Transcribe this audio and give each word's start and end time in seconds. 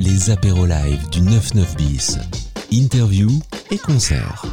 les 0.00 0.30
apéros 0.30 0.64
live 0.64 1.10
du 1.10 1.20
99 1.20 1.76
bis. 1.76 2.18
Interview 2.72 3.28
et 3.70 3.76
concert. 3.76 4.46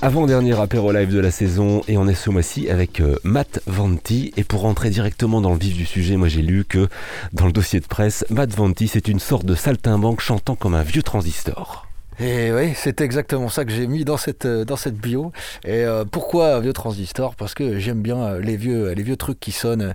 Avant-dernier 0.00 0.58
apéro 0.58 0.90
live 0.90 1.12
de 1.12 1.18
la 1.18 1.30
saison 1.30 1.82
et 1.86 1.98
on 1.98 2.08
est 2.08 2.14
ce 2.14 2.30
mois-ci 2.30 2.70
avec 2.70 3.00
euh, 3.00 3.16
Matt 3.24 3.60
Vanti 3.66 4.32
et 4.38 4.44
pour 4.44 4.62
rentrer 4.62 4.88
directement 4.88 5.42
dans 5.42 5.52
le 5.52 5.58
vif 5.58 5.76
du 5.76 5.84
sujet, 5.84 6.16
moi 6.16 6.28
j'ai 6.28 6.40
lu 6.40 6.64
que 6.64 6.88
dans 7.34 7.44
le 7.44 7.52
dossier 7.52 7.78
de 7.78 7.86
presse, 7.86 8.24
Matt 8.30 8.54
Vanti 8.54 8.88
c'est 8.88 9.08
une 9.08 9.20
sorte 9.20 9.44
de 9.44 9.54
saltimbanque 9.54 10.22
chantant 10.22 10.56
comme 10.56 10.74
un 10.74 10.82
vieux 10.82 11.02
transistor. 11.02 11.83
Et 12.20 12.52
oui, 12.52 12.72
c'est 12.76 13.00
exactement 13.00 13.48
ça 13.48 13.64
que 13.64 13.72
j'ai 13.72 13.88
mis 13.88 14.04
dans 14.04 14.16
cette, 14.16 14.46
euh, 14.46 14.64
dans 14.64 14.76
cette 14.76 14.94
bio. 14.94 15.32
Et 15.64 15.84
euh, 15.84 16.04
pourquoi 16.04 16.54
un 16.54 16.60
vieux 16.60 16.72
transistor? 16.72 17.34
Parce 17.34 17.54
que 17.54 17.80
j'aime 17.80 18.02
bien 18.02 18.18
euh, 18.18 18.40
les 18.40 18.56
vieux, 18.56 18.92
les 18.92 19.02
vieux 19.02 19.16
trucs 19.16 19.40
qui 19.40 19.52
sonnent, 19.52 19.94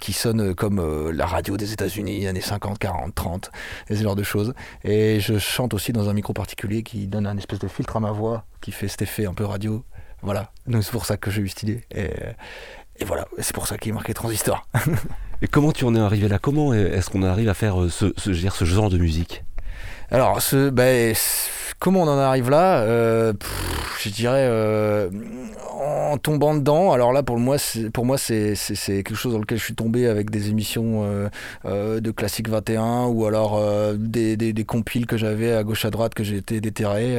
qui 0.00 0.12
sonnent 0.12 0.54
comme 0.54 1.10
la 1.10 1.26
radio 1.26 1.56
des 1.56 1.72
États-Unis, 1.72 2.26
années 2.26 2.40
50, 2.40 2.78
40, 2.78 3.14
30, 3.14 3.50
et 3.88 3.96
ce 3.96 4.02
genre 4.02 4.16
de 4.16 4.22
choses. 4.22 4.54
Et 4.84 5.20
je 5.20 5.38
chante 5.38 5.74
aussi 5.74 5.92
dans 5.92 6.08
un 6.08 6.12
micro 6.12 6.32
particulier 6.32 6.82
qui 6.82 7.06
donne 7.06 7.26
un 7.26 7.36
espèce 7.36 7.58
de 7.58 7.68
filtre 7.68 7.96
à 7.96 8.00
ma 8.00 8.12
voix, 8.12 8.44
qui 8.60 8.72
fait 8.72 8.88
cet 8.88 9.02
effet 9.02 9.26
un 9.26 9.34
peu 9.34 9.44
radio. 9.44 9.84
Voilà, 10.22 10.52
donc 10.66 10.84
c'est 10.84 10.92
pour 10.92 11.06
ça 11.06 11.16
que 11.16 11.30
j'ai 11.30 11.42
eu 11.42 11.48
cette 11.48 11.62
idée. 11.62 11.84
Et, 11.94 12.10
et 12.98 13.04
voilà, 13.04 13.26
c'est 13.38 13.54
pour 13.54 13.66
ça 13.66 13.78
qu'il 13.78 13.90
est 13.90 13.94
marqué 13.94 14.12
transistor. 14.14 14.66
et 15.42 15.48
comment 15.48 15.72
tu 15.72 15.84
en 15.84 15.94
es 15.94 16.00
arrivé 16.00 16.28
là? 16.28 16.38
Comment 16.38 16.74
est-ce 16.74 17.10
qu'on 17.10 17.22
arrive 17.22 17.48
à 17.48 17.54
faire 17.54 17.76
ce, 17.90 18.12
ce, 18.16 18.32
ce 18.32 18.64
genre 18.64 18.90
de 18.90 18.98
musique? 18.98 19.42
Alors, 20.10 20.42
ce, 20.42 20.70
ben, 20.70 21.14
comment 21.80 22.02
on 22.02 22.08
en 22.08 22.18
arrive 22.18 22.50
là 22.50 22.82
euh, 22.82 23.32
Je 23.98 24.10
dirais 24.10 24.46
euh, 24.48 25.08
en 25.80 26.18
tombant 26.18 26.54
dedans. 26.54 26.92
Alors 26.92 27.12
là, 27.12 27.22
pour 27.22 27.38
moi, 27.38 27.56
c'est 27.58 27.90
quelque 28.86 29.14
chose 29.14 29.32
dans 29.32 29.38
lequel 29.38 29.58
je 29.58 29.64
suis 29.64 29.74
tombé 29.74 30.06
avec 30.06 30.30
des 30.30 30.50
émissions 30.50 31.30
euh, 31.64 32.00
de 32.00 32.10
Classique 32.10 32.48
21 32.48 33.06
ou 33.06 33.24
alors 33.26 33.60
des, 33.96 34.36
des, 34.36 34.64
compiles 34.64 35.06
que 35.06 35.16
j'avais 35.16 35.52
à 35.52 35.64
gauche 35.64 35.84
à 35.86 35.90
droite 35.90 36.14
que 36.14 36.22
j'ai 36.22 36.36
été 36.36 36.60
déterré, 36.60 37.18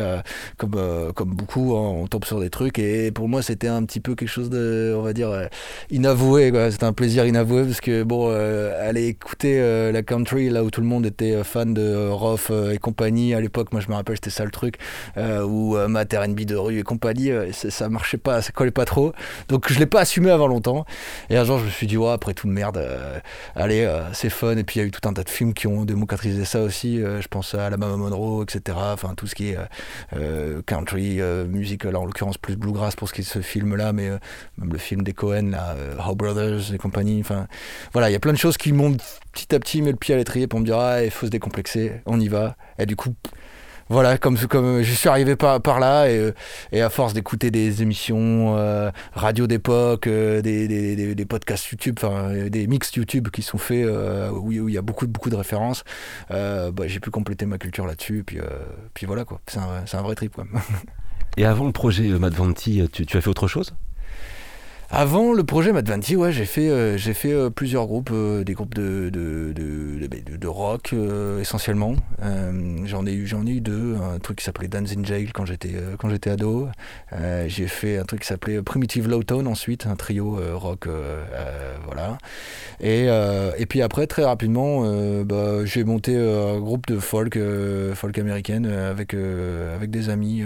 comme, 0.58 0.80
comme 1.16 1.30
beaucoup. 1.30 1.76
Hein, 1.76 1.96
on 2.02 2.08
tombe 2.08 2.26
sur 2.26 2.40
des 2.40 2.52
trucs 2.52 2.78
et 2.78 3.12
pour 3.12 3.28
moi, 3.28 3.42
c'était 3.42 3.68
un 3.68 3.84
petit 3.84 4.00
peu 4.00 4.14
quelque 4.14 4.30
chose 4.30 4.52
de, 4.52 4.94
on 4.96 5.02
va 5.02 5.14
dire, 5.14 5.50
inavoué. 5.90 6.52
C'était 6.70 6.86
un 6.86 6.94
plaisir 6.94 7.26
inavoué 7.26 7.64
parce 7.64 7.82
que 7.82 8.04
bon, 8.04 8.30
aller 8.30 9.08
écouter 9.08 9.92
la 9.92 10.04
country 10.04 10.50
là 10.50 10.64
où 10.64 10.70
tout 10.70 10.82
le 10.82 10.88
monde 10.88 11.08
était 11.08 11.44
fan 11.44 11.74
de 11.74 12.10
Roth 12.10 12.52
et 12.72 12.78
compagnie. 12.78 13.34
À 13.34 13.42
l'époque, 13.42 13.72
moi, 13.72 13.82
je 13.82 13.90
me 13.90 13.96
rappelle, 13.96 14.18
c'était 14.18 14.30
ça 14.30 14.46
truc. 14.52 14.76
Euh, 15.18 15.44
ou 15.44 15.78
euh, 15.78 15.88
de 15.88 16.56
rue 16.56 16.80
et 16.80 16.84
compagnie, 16.84 17.32
euh, 17.32 17.52
ça 17.52 17.90
marchait 17.90 18.18
pas, 18.18 18.42
ça 18.42 18.52
collait 18.52 18.72
pas 18.72 18.86
trop. 18.86 19.14
Donc, 19.48 19.72
je 19.72 19.80
l'ai 19.80 19.86
pas 19.86 20.02
assumé 20.02 20.32
avant 20.32 20.48
longtemps. 20.48 20.86
Et 21.30 21.38
un 21.38 21.44
jour, 21.44 21.60
je 21.60 21.66
me 21.66 21.70
suis 21.70 21.88
dit, 21.88 21.98
ouais, 21.98 22.12
après 22.12 22.34
tout, 22.34 22.48
merde, 22.48 22.84
allez, 23.56 23.88
c'est 24.14 24.30
fun. 24.30 24.58
Et 24.58 24.64
puis, 24.64 24.80
il 24.80 24.82
y 24.82 24.86
a 24.86 24.88
eu 24.88 24.92
tout 24.92 25.08
un 25.08 25.14
tas 25.14 25.24
de 25.24 25.30
films 25.30 25.54
qui 25.54 25.68
ont 25.68 25.86
démocratisé 25.86 26.46
ça 26.46 26.62
aussi. 26.62 26.98
je 26.98 27.28
pense 27.28 27.54
à 27.54 27.70
la 27.70 27.78
Mama 27.78 27.98
Monroe, 27.98 28.44
etc. 28.44 28.78
Enfin, 28.94 29.14
tout 29.16 29.28
ce 29.28 29.36
qui 29.36 29.50
est 29.50 29.58
country, 30.66 31.20
musique, 31.48 31.84
là, 31.84 32.00
en 32.00 32.06
l'occurrence, 32.06 32.38
plus 32.38 32.56
bluegrass 32.56 32.96
pour 32.96 33.08
ce 33.08 33.14
qui 33.14 33.22
est 33.22 33.24
de 33.24 33.30
ce 33.30 33.42
film-là, 33.42 33.94
mais 33.94 34.10
même 34.58 34.72
le 34.72 34.78
film 34.78 35.04
des 35.04 35.14
Cohen, 35.14 35.52
là, 35.52 35.76
How 36.06 36.16
Brothers 36.16 36.74
et 36.74 36.78
compagnie. 36.78 37.20
Enfin, 37.22 37.48
voilà, 37.94 38.10
il 38.10 38.14
y 38.14 38.16
a 38.16 38.20
plein 38.20 38.34
de 38.34 38.38
choses 38.38 38.58
qui 38.58 38.74
m'ont 38.74 38.96
petit 39.32 39.56
à 39.56 39.60
petit 39.60 39.82
mis 39.82 39.92
le 39.92 39.98
pied 39.98 40.14
à 40.14 40.18
l'étrier 40.18 40.48
pour 40.48 40.60
me 40.60 40.66
dire, 40.66 40.78
ah, 40.78 41.04
il 41.04 41.12
faut 41.12 41.26
se 41.26 41.32
décomplexer, 41.32 42.02
on 42.06 42.20
y 42.20 42.28
va. 42.28 42.56
Et 42.78 42.86
du 42.86 42.96
coup, 42.96 43.16
voilà, 43.90 44.18
comme, 44.18 44.38
comme 44.38 44.82
je 44.82 44.94
suis 44.94 45.10
arrivé 45.10 45.36
par, 45.36 45.62
par 45.62 45.80
là 45.80 46.10
et, 46.10 46.34
et 46.72 46.82
à 46.82 46.90
force 46.90 47.14
d'écouter 47.14 47.52
des 47.52 47.82
émissions 47.82 48.58
euh, 48.58 48.92
radio 49.14 49.48
d'époque, 49.48 50.08
euh, 50.08 50.42
des, 50.42 50.68
des, 50.68 51.16
des, 51.16 51.26
podcasts 51.26 51.70
YouTube, 51.70 51.96
enfin 52.02 52.50
des 52.50 52.68
mix 52.68 52.94
YouTube 52.94 53.30
qui 53.30 53.42
sont 53.42 53.58
faits 53.58 53.86
euh, 53.86 54.30
où, 54.32 54.52
il 54.52 54.74
y 54.74 54.78
a 54.78 54.82
beaucoup, 54.82 55.08
beaucoup 55.08 55.30
de 55.30 55.36
références, 55.36 55.84
bah, 56.30 56.72
j'ai 56.86 57.00
pu 57.00 57.10
compléter 57.10 57.46
ma 57.46 57.58
culture 57.58 57.86
là-dessus. 57.86 58.24
Puis, 58.26 58.40
puis 58.94 59.06
voilà, 59.06 59.26
quoi. 59.26 59.42
C'est 59.48 59.60
un, 59.60 59.84
un, 59.92 60.02
vrai 60.02 60.16
trip. 60.16 60.34
Quoi. 60.34 60.46
et 61.38 61.46
avant 61.46 61.66
le 61.66 61.72
projet 61.72 62.08
Madvanti, 62.08 62.88
tu, 62.92 63.06
tu 63.06 63.18
as 63.18 63.22
fait 63.22 63.30
autre 63.30 63.48
chose? 63.48 63.74
Avant 64.94 65.32
le 65.32 65.46
projet 65.46 65.72
Madvanti, 65.72 66.18
ouais, 66.18 66.34
j'ai 66.34 66.44
fait, 66.44 66.68
euh, 66.68 66.98
fait 66.98 67.32
euh, 67.32 67.50
plusieurs 67.50 67.88
groupes, 67.88 68.10
euh, 68.12 68.44
des 68.44 68.54
groupes 68.54 68.76
de, 68.76 69.10
de, 69.10 69.54
de, 69.54 70.36
de 70.36 70.48
rock 70.48 70.94
essentiellement. 71.40 71.96
j'en 72.86 73.06
ai 73.06 73.14
eu, 73.14 73.26
ai 73.48 73.52
eu 73.52 73.62
deux, 73.62 73.96
un 73.96 74.20
truc 74.20 74.40
qui 74.40 74.44
s'appelait 74.44 74.68
Dance 74.68 74.92
in 74.98 75.06
Jail 75.06 75.30
quand 75.34 75.46
j'étais, 75.46 75.76
quand 75.98 76.10
j'étais 76.10 76.30
ado. 76.30 76.68
j'ai 77.48 77.68
fait 77.68 78.00
un 78.00 78.04
truc 78.04 78.22
qui 78.22 78.28
s'appelait 78.28 78.62
Primitive 78.62 79.08
Low 79.08 79.24
Tone 79.24 79.48
ensuite, 79.48 79.88
un 79.88 79.96
trio 79.96 80.40
rock, 80.56 80.88
voilà. 81.86 82.18
Et, 82.82 83.06
et 83.06 83.66
puis 83.68 83.82
après, 83.82 84.08
très 84.08 84.26
rapidement, 84.26 84.84
bah, 85.24 85.64
j'ai 85.64 85.86
monté 85.86 86.18
un 86.18 86.60
groupe 86.60 86.88
de 86.88 87.00
folk, 87.00 87.40
folk 87.94 88.18
américaine 88.18 88.66
avec, 88.66 89.14
avec 89.14 89.90
des 89.90 90.10
amis. 90.10 90.44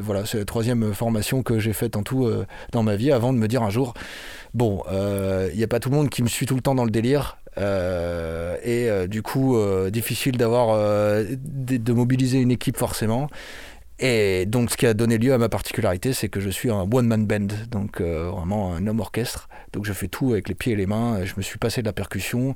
voilà, 0.00 0.24
c'est 0.24 0.38
la 0.38 0.44
troisième 0.44 0.94
formation 0.94 1.42
que 1.42 1.58
j'ai 1.58 1.72
faite 1.74 1.96
en 1.96 2.02
tout 2.02 2.30
dans 2.70 2.82
ma 2.82 2.96
vie 2.96 3.12
avant 3.12 3.32
de 3.32 3.38
me 3.38 3.48
dire 3.48 3.62
un 3.62 3.70
jour 3.70 3.81
bon, 4.54 4.82
il 4.90 4.94
euh, 4.94 5.54
n'y 5.54 5.62
a 5.62 5.68
pas 5.68 5.80
tout 5.80 5.90
le 5.90 5.96
monde 5.96 6.10
qui 6.10 6.22
me 6.22 6.28
suit 6.28 6.46
tout 6.46 6.54
le 6.54 6.60
temps 6.60 6.74
dans 6.74 6.84
le 6.84 6.90
délire. 6.90 7.38
Euh, 7.58 8.56
et 8.62 8.88
euh, 8.88 9.06
du 9.06 9.22
coup, 9.22 9.56
difficile 9.90 10.36
d'avoir 10.36 10.76
de, 10.76 11.92
mobiliser 11.92 12.38
une 12.38 12.50
équipe 12.50 12.76
forcément. 12.76 13.28
Et 14.04 14.46
donc, 14.46 14.70
ce 14.70 14.76
qui 14.76 14.86
a 14.86 14.94
donné 14.94 15.16
lieu 15.16 15.32
à 15.32 15.38
ma 15.38 15.48
particularité, 15.48 16.12
c'est 16.12 16.28
que 16.28 16.40
je 16.40 16.50
suis 16.50 16.70
un 16.70 16.88
one-man 16.92 17.24
band, 17.24 17.46
donc 17.70 18.00
vraiment 18.00 18.74
un 18.74 18.84
homme 18.88 18.98
orchestre. 18.98 19.48
Donc, 19.72 19.84
je 19.84 19.92
fais 19.92 20.08
tout 20.08 20.32
avec 20.32 20.48
les 20.48 20.56
pieds 20.56 20.72
et 20.72 20.76
les 20.76 20.86
mains. 20.86 21.24
Je 21.24 21.34
me 21.36 21.42
suis 21.42 21.58
passé 21.58 21.82
de 21.82 21.86
la 21.86 21.92
percussion, 21.92 22.54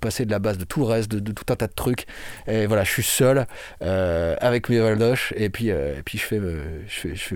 passé 0.00 0.24
de 0.24 0.32
la 0.32 0.40
base, 0.40 0.58
de 0.58 0.64
tout 0.64 0.80
le 0.80 0.86
reste, 0.86 1.08
de, 1.12 1.32
tout 1.32 1.44
un 1.52 1.54
tas 1.54 1.68
de 1.68 1.74
trucs. 1.74 2.06
Et 2.48 2.66
voilà, 2.66 2.82
je 2.82 2.90
suis 2.90 3.04
seul 3.04 3.46
avec 3.80 4.68
mes 4.68 4.80
valdoches, 4.80 5.32
et 5.36 5.48
puis, 5.48 5.70
puis 6.04 6.18
je 6.18 6.24
fais 6.24 6.40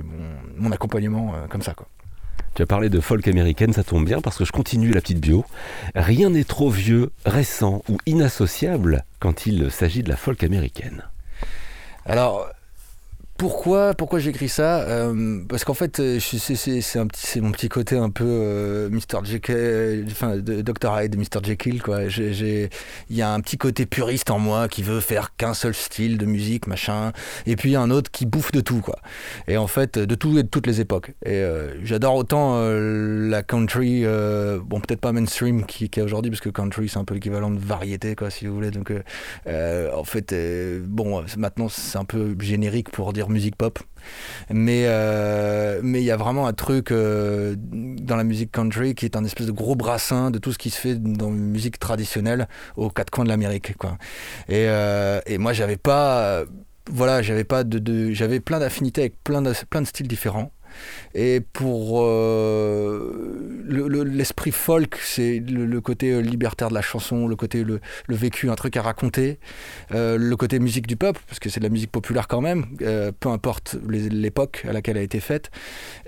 mon, 0.02 0.24
mon 0.56 0.72
accompagnement 0.72 1.34
comme 1.48 1.62
ça, 1.62 1.74
quoi. 1.74 1.86
Tu 2.54 2.62
as 2.62 2.66
parlé 2.66 2.88
de 2.88 3.00
folk 3.00 3.26
américaine, 3.26 3.72
ça 3.72 3.82
tombe 3.82 4.04
bien 4.04 4.20
parce 4.20 4.38
que 4.38 4.44
je 4.44 4.52
continue 4.52 4.92
la 4.92 5.00
petite 5.00 5.20
bio. 5.20 5.44
Rien 5.94 6.30
n'est 6.30 6.44
trop 6.44 6.70
vieux, 6.70 7.10
récent 7.26 7.82
ou 7.88 7.98
inassociable 8.06 9.04
quand 9.18 9.46
il 9.46 9.70
s'agit 9.70 10.02
de 10.02 10.08
la 10.08 10.16
folk 10.16 10.44
américaine. 10.44 11.02
Alors, 12.06 12.48
pourquoi, 13.36 13.94
pourquoi 13.94 14.20
j'écris 14.20 14.48
ça 14.48 14.82
euh, 14.82 15.42
Parce 15.48 15.64
qu'en 15.64 15.74
fait, 15.74 15.98
euh, 15.98 16.20
c'est 16.20 17.40
mon 17.40 17.50
petit 17.50 17.68
côté 17.68 17.96
un 17.96 18.10
peu 18.10 18.24
euh, 18.24 18.88
Mr. 18.90 19.24
Jekyll, 19.24 20.06
enfin 20.08 20.36
Dr. 20.36 21.00
Hyde, 21.00 21.16
Mr. 21.16 21.42
Jekyll. 21.42 21.82
Il 23.10 23.16
y 23.16 23.22
a 23.22 23.32
un 23.32 23.40
petit 23.40 23.58
côté 23.58 23.86
puriste 23.86 24.30
en 24.30 24.38
moi 24.38 24.68
qui 24.68 24.84
veut 24.84 25.00
faire 25.00 25.34
qu'un 25.36 25.52
seul 25.52 25.74
style 25.74 26.16
de 26.16 26.26
musique, 26.26 26.68
machin. 26.68 27.12
Et 27.46 27.56
puis 27.56 27.70
il 27.70 27.72
y 27.72 27.76
a 27.76 27.80
un 27.80 27.90
autre 27.90 28.08
qui 28.12 28.24
bouffe 28.24 28.52
de 28.52 28.60
tout, 28.60 28.80
quoi. 28.80 29.00
Et 29.48 29.56
en 29.56 29.66
fait, 29.66 29.98
de 29.98 30.14
tout 30.14 30.38
et 30.38 30.44
de 30.44 30.48
toutes 30.48 30.68
les 30.68 30.80
époques. 30.80 31.12
Et 31.26 31.44
j'adore 31.82 32.14
autant 32.14 32.60
la 32.62 33.42
country, 33.42 34.04
bon, 34.04 34.80
peut-être 34.80 35.00
pas 35.00 35.12
mainstream 35.12 35.66
qui, 35.66 35.90
qui 35.90 35.98
est 35.98 36.02
aujourd'hui, 36.04 36.30
parce 36.30 36.40
que 36.40 36.50
country 36.50 36.88
c'est 36.88 36.98
un 36.98 37.04
peu 37.04 37.14
l'équivalent 37.14 37.50
de 37.50 37.58
variété, 37.58 38.14
quoi, 38.14 38.30
si 38.30 38.46
vous 38.46 38.54
voulez. 38.54 38.70
Donc, 38.70 38.92
en 39.46 40.04
fait, 40.04 40.32
bon, 40.86 41.24
maintenant 41.36 41.68
c'est 41.68 41.98
un 41.98 42.04
peu 42.04 42.36
générique 42.38 42.90
pour 42.90 43.12
dire 43.12 43.23
musique 43.30 43.56
pop. 43.56 43.78
Mais 44.50 44.84
euh, 44.86 45.80
mais 45.82 46.00
il 46.02 46.04
y 46.04 46.10
a 46.10 46.16
vraiment 46.16 46.46
un 46.46 46.52
truc 46.52 46.90
euh, 46.90 47.54
dans 47.58 48.16
la 48.16 48.24
musique 48.24 48.52
country 48.52 48.94
qui 48.94 49.06
est 49.06 49.16
un 49.16 49.24
espèce 49.24 49.46
de 49.46 49.52
gros 49.52 49.76
brassin 49.76 50.30
de 50.30 50.38
tout 50.38 50.52
ce 50.52 50.58
qui 50.58 50.70
se 50.70 50.78
fait 50.78 50.94
dans 50.96 51.30
musique 51.30 51.78
traditionnelle 51.78 52.48
aux 52.76 52.90
quatre 52.90 53.10
coins 53.10 53.24
de 53.24 53.30
l'Amérique. 53.30 53.76
Quoi. 53.76 53.96
Et, 54.48 54.66
euh, 54.68 55.20
et 55.26 55.38
moi, 55.38 55.52
j'avais 55.52 55.76
pas. 55.76 56.44
voilà, 56.90 57.22
j'avais 57.22 57.44
pas 57.44 57.64
de, 57.64 58.12
j'avais 58.12 58.40
plein 58.40 58.60
d'affinités 58.60 59.02
avec 59.02 59.22
plein 59.24 59.42
plein 59.70 59.80
de 59.80 59.86
styles 59.86 60.08
différents. 60.08 60.50
Et 61.14 61.40
pour 61.40 62.02
euh, 62.02 63.64
l'esprit 64.04 64.50
folk, 64.50 64.98
c'est 65.02 65.38
le, 65.38 65.80
côté 65.80 66.12
euh, 66.12 66.20
libertaire 66.20 66.68
de 66.68 66.74
la 66.74 66.82
chanson, 66.82 67.26
le 67.26 67.36
côté 67.36 67.64
le, 67.64 67.80
vécu, 68.08 68.50
un 68.50 68.54
truc 68.54 68.76
à 68.76 68.82
raconter, 68.82 69.38
euh, 69.92 70.16
le 70.18 70.36
côté 70.36 70.58
musique 70.58 70.86
du 70.86 70.96
peuple, 70.96 71.20
parce 71.28 71.38
que 71.38 71.48
c'est 71.48 71.60
de 71.60 71.64
la 71.64 71.70
musique 71.70 71.90
populaire 71.90 72.28
quand 72.28 72.40
même, 72.40 72.66
peu 73.20 73.28
importe 73.28 73.76
l'époque 73.88 74.64
à 74.68 74.72
laquelle 74.72 74.96
elle 74.96 75.02
a 75.02 75.04
été 75.04 75.20
faite. 75.20 75.50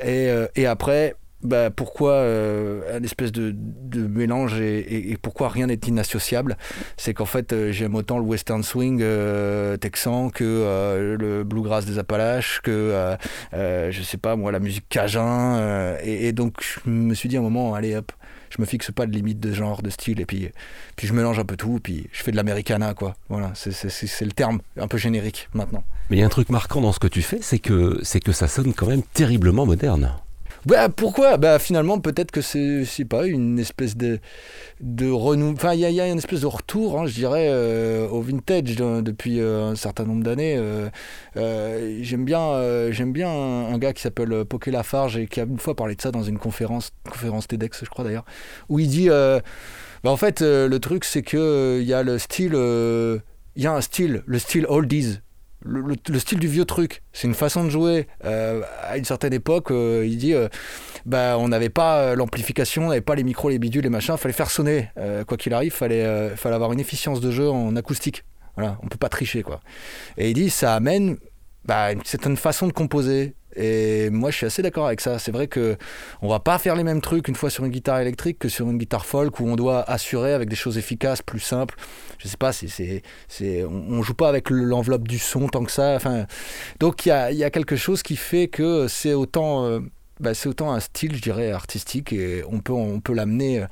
Et, 0.05 0.29
et 0.55 0.67
après, 0.67 1.17
bah, 1.47 1.71
pourquoi 1.71 2.13
euh, 2.13 2.99
un 2.99 3.03
espèce 3.03 3.33
de, 3.33 3.55
mélange 3.95 4.61
et, 4.61 5.17
pourquoi 5.23 5.49
rien 5.49 5.69
n'est 5.69 5.75
inassociable? 5.75 6.57
C'est 6.97 7.15
qu'en 7.15 7.25
fait, 7.25 7.53
euh, 7.53 7.73
j'aime 7.73 7.95
autant 7.95 8.19
le 8.19 8.25
western 8.25 8.63
swing 8.63 9.01
euh, 9.03 9.77
texan 9.77 10.31
que 10.31 11.17
le 11.19 11.45
bluegrass 11.45 11.87
des 11.87 11.99
Appalaches, 11.99 12.61
que 12.63 13.17
je 13.53 14.03
sais 14.03 14.19
pas 14.19 14.37
moi, 14.37 14.53
la 14.53 14.61
musique 14.61 14.89
cajun. 14.89 15.97
Et, 16.03 16.33
donc, 16.33 16.63
je 16.63 16.91
me 16.91 17.15
suis 17.15 17.29
dit 17.29 17.37
à 17.37 17.41
un 17.41 17.43
moment, 17.43 17.75
allez 17.75 17.97
hop, 17.97 18.13
je 18.51 18.61
me 18.61 18.67
fixe 18.67 18.91
pas 18.91 19.07
de 19.07 19.13
limite 19.13 19.41
de 19.41 19.53
genre, 19.53 19.83
de 19.83 19.91
style, 19.91 20.21
et 20.21 20.27
puis, 20.27 20.51
puis 20.97 21.07
je 21.07 21.13
mélange 21.13 21.39
un 21.39 21.45
peu 21.45 21.57
tout, 21.57 21.79
puis 21.83 22.09
je 22.13 22.23
fais 22.23 22.31
de 22.31 22.37
l'americana, 22.37 22.95
quoi. 22.95 23.15
Voilà, 23.29 23.53
c'est 23.55 24.25
le 24.25 24.33
terme 24.33 24.61
un 24.79 24.89
peu 24.89 24.99
générique 24.99 25.49
maintenant. 25.55 25.85
Mais 26.11 26.17
il 26.17 26.21
y 26.21 26.23
a 26.23 26.27
un 26.27 26.31
truc 26.31 26.51
marquant 26.51 26.81
dans 26.81 26.93
ce 26.93 27.01
que 27.01 27.09
tu 27.09 27.23
fais, 27.23 27.39
c'est 27.41 27.59
que, 27.59 28.01
que 28.19 28.33
ça 28.33 28.49
sonne 28.49 28.75
quand 28.75 28.87
même 28.87 29.03
terriblement 29.03 29.67
moderne. 29.67 30.13
Bah, 30.67 30.89
pourquoi? 30.89 31.37
Bah 31.37 31.61
finalement 31.61 32.01
peut-être 32.01 32.33
que 32.33 32.41
c'est 32.41 33.05
pas 33.09 33.27
une 33.27 33.57
espèce 33.59 33.97
de 33.97 34.19
de. 34.81 35.11
Enfin 35.13 35.75
il 35.75 35.81
y 35.81 35.85
a, 35.85 35.91
y 35.91 36.01
a 36.01 36.09
une 36.09 36.19
espèce 36.19 36.41
de 36.41 36.47
retour, 36.47 36.99
hein, 36.99 37.07
je 37.07 37.15
dirais, 37.15 37.47
euh, 37.49 38.09
au 38.09 38.21
vintage 38.21 38.75
de- 38.77 39.01
depuis 39.01 39.41
euh, 39.41 39.71
un 39.71 39.77
certain 39.77 40.05
nombre 40.05 40.25
d'années. 40.25 40.57
Euh, 40.59 42.03
j'aime 42.03 42.25
bien 42.25 42.91
j'aime 42.91 43.13
bien 43.13 43.31
un, 43.31 43.79
gars 43.79 43.93
qui 43.93 44.03
s'appelle 44.03 44.45
Poké 44.45 44.73
Lafarge 44.73 45.17
et 45.19 45.27
qui 45.29 45.41
a 45.41 45.45
une 45.45 45.59
fois 45.61 45.77
parlé 45.77 45.95
de 45.95 46.03
ça 46.03 46.11
dans 46.11 46.25
une 46.25 46.39
conférence 46.39 46.91
conférence 47.09 47.47
TEDx 47.47 47.85
je 47.85 47.91
crois 47.91 48.05
d'ailleurs 48.05 48.25
où 48.69 48.81
il 48.81 48.89
dit 48.89 49.09
bah, 49.09 49.43
en 50.11 50.17
fait 50.17 50.41
le 50.43 50.79
truc 50.79 51.05
c'est 51.05 51.23
que 51.23 51.79
il 51.81 51.87
y 51.87 51.95
a 51.95 52.03
le 52.03 52.19
style 52.19 52.55
il 52.55 53.63
y 53.63 53.67
a 53.67 53.73
un 53.73 53.81
style 53.81 54.23
le 54.27 54.39
style 54.39 54.67
oldies 54.69 55.21
le, 55.67 55.81
le- 55.81 55.97
le 56.09 56.19
style 56.19 56.39
du 56.39 56.49
vieux 56.49 56.65
truc, 56.65 57.03
c'est 57.13 57.27
une 57.27 57.35
façon 57.35 57.65
de 57.65 57.71
jouer. 57.71 58.07
Euh, 58.25 58.63
à 58.83 58.97
une 58.97 59.05
certaine 59.05 59.33
époque, 59.33 59.71
euh, 59.71 60.05
il 60.07 60.17
dit, 60.19 60.35
euh, 60.35 60.49
bah, 61.05 61.37
on 61.39 61.49
n'avait 61.49 61.69
pas 61.69 62.15
l'amplification, 62.15 62.87
on 62.87 62.89
n'avait 62.89 63.01
pas 63.01 63.15
les 63.15 63.25
micros, 63.25 63.49
les 63.51 63.59
bidules, 63.59 63.83
les 63.83 63.91
machins, 63.91 64.17
fallait 64.17 64.33
faire 64.35 64.51
sonner. 64.51 64.89
Quoi 65.27 65.37
qu'il 65.37 65.53
arrive, 65.55 65.73
fallait, 65.73 66.05
euh, 66.05 66.37
fallait 66.37 66.55
avoir 66.55 66.73
une 66.73 66.81
efficience 66.81 67.21
de 67.21 67.31
jeu 67.31 67.49
en 67.51 67.75
acoustique. 67.77 68.25
Voilà, 68.57 68.79
on 68.83 68.89
peut 68.89 68.97
pas 68.97 69.09
tricher 69.11 69.43
quoi. 69.43 69.61
Et 70.17 70.31
il 70.31 70.35
dit, 70.35 70.49
ça 70.51 70.75
amène 70.75 71.19
bah, 71.65 71.93
une 71.93 72.05
certaine 72.05 72.37
façon 72.37 72.67
de 72.67 72.73
composer. 72.73 73.35
Et 73.57 74.11
moi, 74.11 74.31
je 74.31 74.37
suis 74.37 74.47
assez 74.47 74.63
d'accord 74.63 74.87
avec 74.87 75.01
ça. 75.01 75.19
C'est 75.19 75.33
vrai 75.33 75.49
que 75.49 75.77
on 76.23 76.29
va 76.29 76.41
pas 76.41 76.59
faire 76.59 76.77
les 76.77 76.85
mêmes 76.85 77.01
trucs 77.01 77.29
une 77.29 77.35
fois 77.35 77.51
sur 77.51 77.65
une 77.65 77.71
guitare 77.71 78.01
électrique 78.01 78.39
que 78.39 78.49
sur 78.49 78.69
une 78.69 78.79
guitare 78.79 79.07
folk 79.07 79.41
où 79.41 79.47
on 79.47 79.57
doit 79.57 79.83
assurer 79.83 80.33
avec 80.33 80.49
des 80.49 80.57
choses 80.57 80.79
efficaces, 80.79 81.23
plus 81.23 81.41
simples. 81.41 81.77
Je 82.19 82.29
sais 82.29 82.37
pas, 82.37 82.53
c'est, 82.53 83.03
on, 83.65 84.03
joue 84.03 84.15
pas 84.15 84.29
avec 84.29 84.51
l'enveloppe 84.51 85.09
du 85.09 85.19
son 85.19 85.49
tant 85.49 85.65
que 85.65 85.73
ça. 85.73 85.95
Enfin, 85.95 86.27
donc 86.81 87.07
il 87.07 87.11
y 87.11 87.13
a, 87.13 87.33
y 87.33 87.45
a 87.45 87.51
quelque 87.51 87.77
chose 87.77 88.03
qui 88.03 88.17
fait 88.17 88.49
que 88.49 88.89
c'est 88.89 89.15
autant, 89.15 89.65
euh, 89.65 89.81
bah, 90.21 90.33
c'est 90.35 90.49
autant 90.49 90.73
un 90.73 90.81
style, 90.81 91.15
je 91.15 91.21
dirais, 91.23 91.51
artistique 91.51 92.13
et 92.13 92.43
on 92.49 92.61
peut, 92.61 92.73
on 92.73 93.01
peut 93.01 93.13
l'amener, 93.13 93.67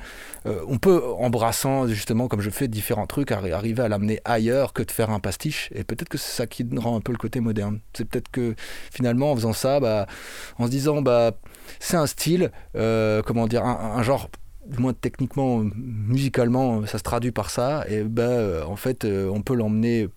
euh, 0.46 0.60
on 0.68 0.78
peut 0.78 1.02
embrassant 1.18 1.86
justement 1.86 2.28
comme 2.28 2.40
je 2.40 2.50
fais 2.50 2.68
différents 2.68 3.06
trucs, 3.06 3.30
arri- 3.30 3.52
arriver 3.52 3.82
à 3.82 3.88
l'amener 3.88 4.20
ailleurs 4.24 4.72
que 4.72 4.82
de 4.82 4.90
faire 4.90 5.10
un 5.10 5.20
pastiche. 5.20 5.70
Et 5.74 5.84
peut-être 5.84 6.08
que 6.08 6.18
c'est 6.18 6.32
ça 6.32 6.46
qui 6.46 6.66
rend 6.76 6.96
un 6.96 7.00
peu 7.00 7.12
le 7.12 7.18
côté 7.18 7.40
moderne. 7.40 7.80
C'est 7.94 8.04
peut-être 8.04 8.30
que 8.30 8.54
finalement 8.92 9.32
en 9.32 9.36
faisant 9.36 9.52
ça, 9.52 9.80
bah, 9.80 10.06
en 10.58 10.66
se 10.66 10.70
disant 10.70 11.02
bah 11.02 11.32
c'est 11.80 11.96
un 11.96 12.06
style, 12.06 12.50
euh, 12.76 13.22
comment 13.22 13.46
dire, 13.46 13.64
un, 13.64 14.02
genre 14.02 14.28
du 14.66 14.78
moins 14.78 14.92
techniquement, 14.92 15.60
euh, 15.60 15.70
musicalement, 15.74 16.86
ça 16.86 16.98
se 16.98 17.02
traduit 17.02 17.32
par 17.32 17.50
ça. 17.50 17.84
Et 17.88 18.04
euh, 18.18 18.64
en 18.64 18.76
fait, 18.76 19.04
euh, 19.04 19.28
on 19.28 19.42
peut 19.42 19.54
l'emmener 19.54 20.08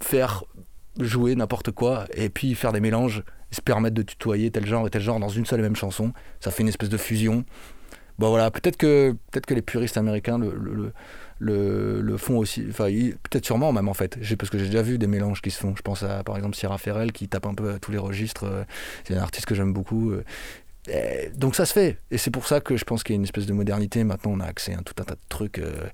faire 0.00 0.44
jouer 0.98 1.34
n'importe 1.34 1.70
quoi 1.70 2.06
et 2.14 2.28
puis 2.28 2.54
faire 2.54 2.72
des 2.72 2.80
mélanges 2.80 3.22
se 3.52 3.60
permettre 3.60 3.94
de 3.94 4.02
tutoyer 4.02 4.50
tel 4.50 4.66
genre 4.66 4.86
et 4.86 4.90
tel 4.90 5.02
genre 5.02 5.20
dans 5.20 5.28
une 5.28 5.46
seule 5.46 5.60
et 5.60 5.62
même 5.62 5.76
chanson. 5.76 6.12
Ça 6.40 6.50
fait 6.50 6.62
une 6.62 6.68
espèce 6.68 6.88
de 6.88 6.96
fusion. 6.96 7.44
Bon 8.18 8.28
voilà, 8.28 8.50
peut-être 8.50 8.76
que 8.76 9.12
peut-être 9.30 9.46
que 9.46 9.54
les 9.54 9.62
puristes 9.62 9.96
américains 9.96 10.38
le, 10.38 10.92
le, 11.38 12.16
font 12.16 12.38
aussi. 12.38 12.64
Enfin, 12.68 12.84
peut-être 12.84 13.44
sûrement 13.44 13.72
même 13.72 13.88
en 13.88 13.94
fait. 13.94 14.18
Parce 14.36 14.50
que 14.50 14.58
j'ai 14.58 14.66
déjà 14.66 14.82
vu 14.82 14.98
des 14.98 15.06
mélanges 15.06 15.42
qui 15.42 15.50
se 15.50 15.58
font. 15.58 15.74
Je 15.76 15.82
pense 15.82 16.02
à 16.02 16.22
par 16.22 16.36
exemple 16.36 16.56
Sierra 16.56 16.78
Ferrell 16.78 17.12
qui 17.12 17.28
tape 17.28 17.46
un 17.46 17.54
peu 17.54 17.70
à 17.70 17.78
tous 17.78 17.90
les 17.90 17.98
registres. 17.98 18.44
Euh, 18.44 18.64
C'est 19.04 19.14
un 19.14 19.22
artiste 19.22 19.46
que 19.46 19.54
j'aime 19.54 19.72
beaucoup. 19.72 20.12
Euh, 20.12 20.22
donc 21.36 21.54
ça 21.54 21.66
se 21.66 21.72
fait. 21.72 21.98
Et 22.10 22.18
c'est 22.18 22.30
pour 22.30 22.46
ça 22.46 22.60
que 22.60 22.76
je 22.76 22.84
pense 22.84 23.02
qu'il 23.02 23.14
y 23.14 23.16
a 23.16 23.18
une 23.18 23.24
espèce 23.24 23.46
de 23.46 23.52
modernité. 23.52 24.04
Maintenant, 24.04 24.32
on 24.32 24.40
a 24.40 24.46
accès 24.46 24.74
à 24.74 24.82
tout 24.82 24.94
un 25.00 25.04
tas 25.04 25.14
de 25.14 25.20
trucs. 25.28 25.58
euh, 25.58 25.88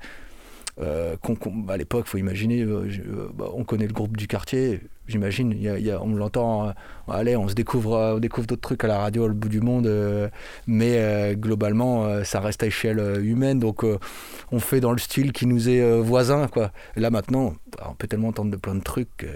à 1.69 1.77
l'époque, 1.77 2.07
faut 2.07 2.19
imaginer, 2.19 2.65
bah, 3.35 3.47
on 3.53 3.65
connaît 3.65 3.87
le 3.87 3.93
groupe 3.93 4.17
du 4.17 4.29
quartier, 4.29 4.81
j'imagine, 5.09 5.53
y 5.61 5.69
a- 5.69 5.79
il 5.79 5.85
y 5.87 5.91
a- 5.91 6.01
on 6.03 6.15
l'entend, 6.15 6.69
euh, 6.69 6.73
allez, 7.09 7.37
on 7.37 7.49
se 7.49 7.55
découvre, 7.55 7.95
euh, 7.97 8.15
on 8.17 8.19
découvre 8.19 8.47
d'autres 8.47 8.61
trucs 8.63 8.85
à 8.85 8.87
la 8.87 8.99
radio, 8.99 9.29
au 9.29 9.33
bout 9.33 9.49
du 9.49 9.61
monde, 9.61 9.87
euh, 9.87 10.29
mais 10.67 11.35
globalement, 11.37 12.23
ça 12.25 12.41
reste 12.41 12.63
à 12.63 12.67
échelle 12.67 13.01
humaine, 13.25 13.59
donc 13.59 13.85
on 14.53 14.61
fait 14.61 14.81
dans 14.81 14.93
le 14.93 14.99
style 14.99 15.33
qui 15.33 15.47
nous 15.47 15.69
est 15.69 16.01
voisin, 16.01 16.47
quoi. 16.49 16.71
Et 16.97 17.01
là 17.01 17.11
maintenant, 17.11 17.55
on 17.89 17.95
peut 17.95 18.07
tellement 18.07 18.29
entendre 18.29 18.51
de 18.51 18.57
plein 18.57 18.75
de 18.75 18.83
trucs. 18.83 19.27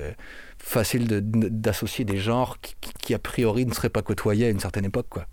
facile 0.64 1.08
de- 1.08 1.18
d'associer 1.48 2.04
des 2.04 2.18
genres 2.18 2.58
qui, 2.62 2.76
qui- 2.80 2.92
qui, 3.00 3.14
a 3.14 3.18
priori 3.18 3.66
ne 3.66 3.74
seraient 3.74 3.88
pas 3.88 4.00
côtoyés 4.02 4.46
à 4.46 4.48
une 4.50 4.60
certaine 4.60 4.84
époque 4.84 5.06
quoi. 5.10 5.26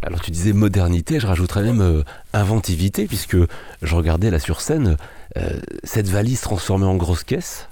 Alors 0.00 0.20
tu 0.20 0.30
disais 0.30 0.52
modernité, 0.52 1.18
je 1.18 1.26
rajouterais 1.26 1.64
même 1.64 1.80
euh, 1.80 2.02
inventivité, 2.32 3.06
puisque 3.06 3.36
je 3.82 3.94
regardais 3.96 4.30
là 4.30 4.38
sur 4.38 4.60
scène, 4.60 4.96
euh, 5.36 5.58
cette 5.82 6.06
valise 6.06 6.40
transformée 6.40 6.86
en 6.86 6.94
grosse 6.96 7.24
caisse, 7.24 7.68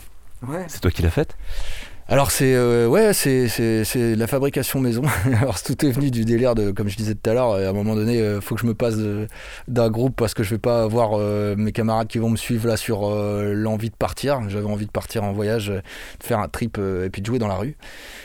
Ouais. 0.47 0.65
c'est 0.67 0.81
toi 0.81 0.91
qui 0.91 1.03
l'as 1.03 1.11
faite? 1.13 1.37
Alors 2.11 2.31
c'est 2.31 2.55
euh, 2.55 2.89
ouais 2.89 3.13
c'est 3.13 3.49
c'est 3.49 3.85
c'est 3.85 4.17
la 4.17 4.27
fabrication 4.27 4.81
maison. 4.81 5.03
Alors 5.43 5.63
tout 5.63 5.85
est 5.85 5.91
venu 5.91 6.11
du 6.11 6.25
délire 6.25 6.55
de 6.55 6.71
comme 6.71 6.89
je 6.89 6.97
disais 6.97 7.15
tout 7.15 7.29
à 7.29 7.35
l'heure. 7.35 7.53
À 7.53 7.69
un 7.69 7.73
moment 7.75 7.95
donné, 7.95 8.19
euh, 8.23 8.41
faut 8.41 8.55
que 8.55 8.63
je 8.63 8.67
me 8.67 8.73
passe 8.73 8.97
d'un 9.69 9.91
groupe 9.91 10.17
parce 10.17 10.33
que 10.33 10.43
je 10.43 10.55
vais 10.55 10.59
pas 10.59 10.83
avoir 10.83 11.11
euh, 11.19 11.55
mes 11.55 11.71
camarades 11.71 12.09
qui 12.09 12.17
vont 12.17 12.31
me 12.31 12.39
suivre 12.39 12.67
là 12.67 12.79
sur 12.79 13.07
euh, 13.07 13.53
l'envie 13.53 13.91
de 13.91 13.95
partir. 13.95 14.41
J'avais 14.49 14.65
envie 14.65 14.87
de 14.87 14.91
partir 14.91 15.23
en 15.23 15.33
voyage, 15.33 15.69
euh, 15.69 15.83
de 16.19 16.25
faire 16.25 16.39
un 16.39 16.49
trip 16.49 16.79
euh, 16.79 17.05
et 17.05 17.11
puis 17.11 17.21
de 17.21 17.27
jouer 17.27 17.39
dans 17.39 17.47
la 17.47 17.57
rue. 17.57 17.77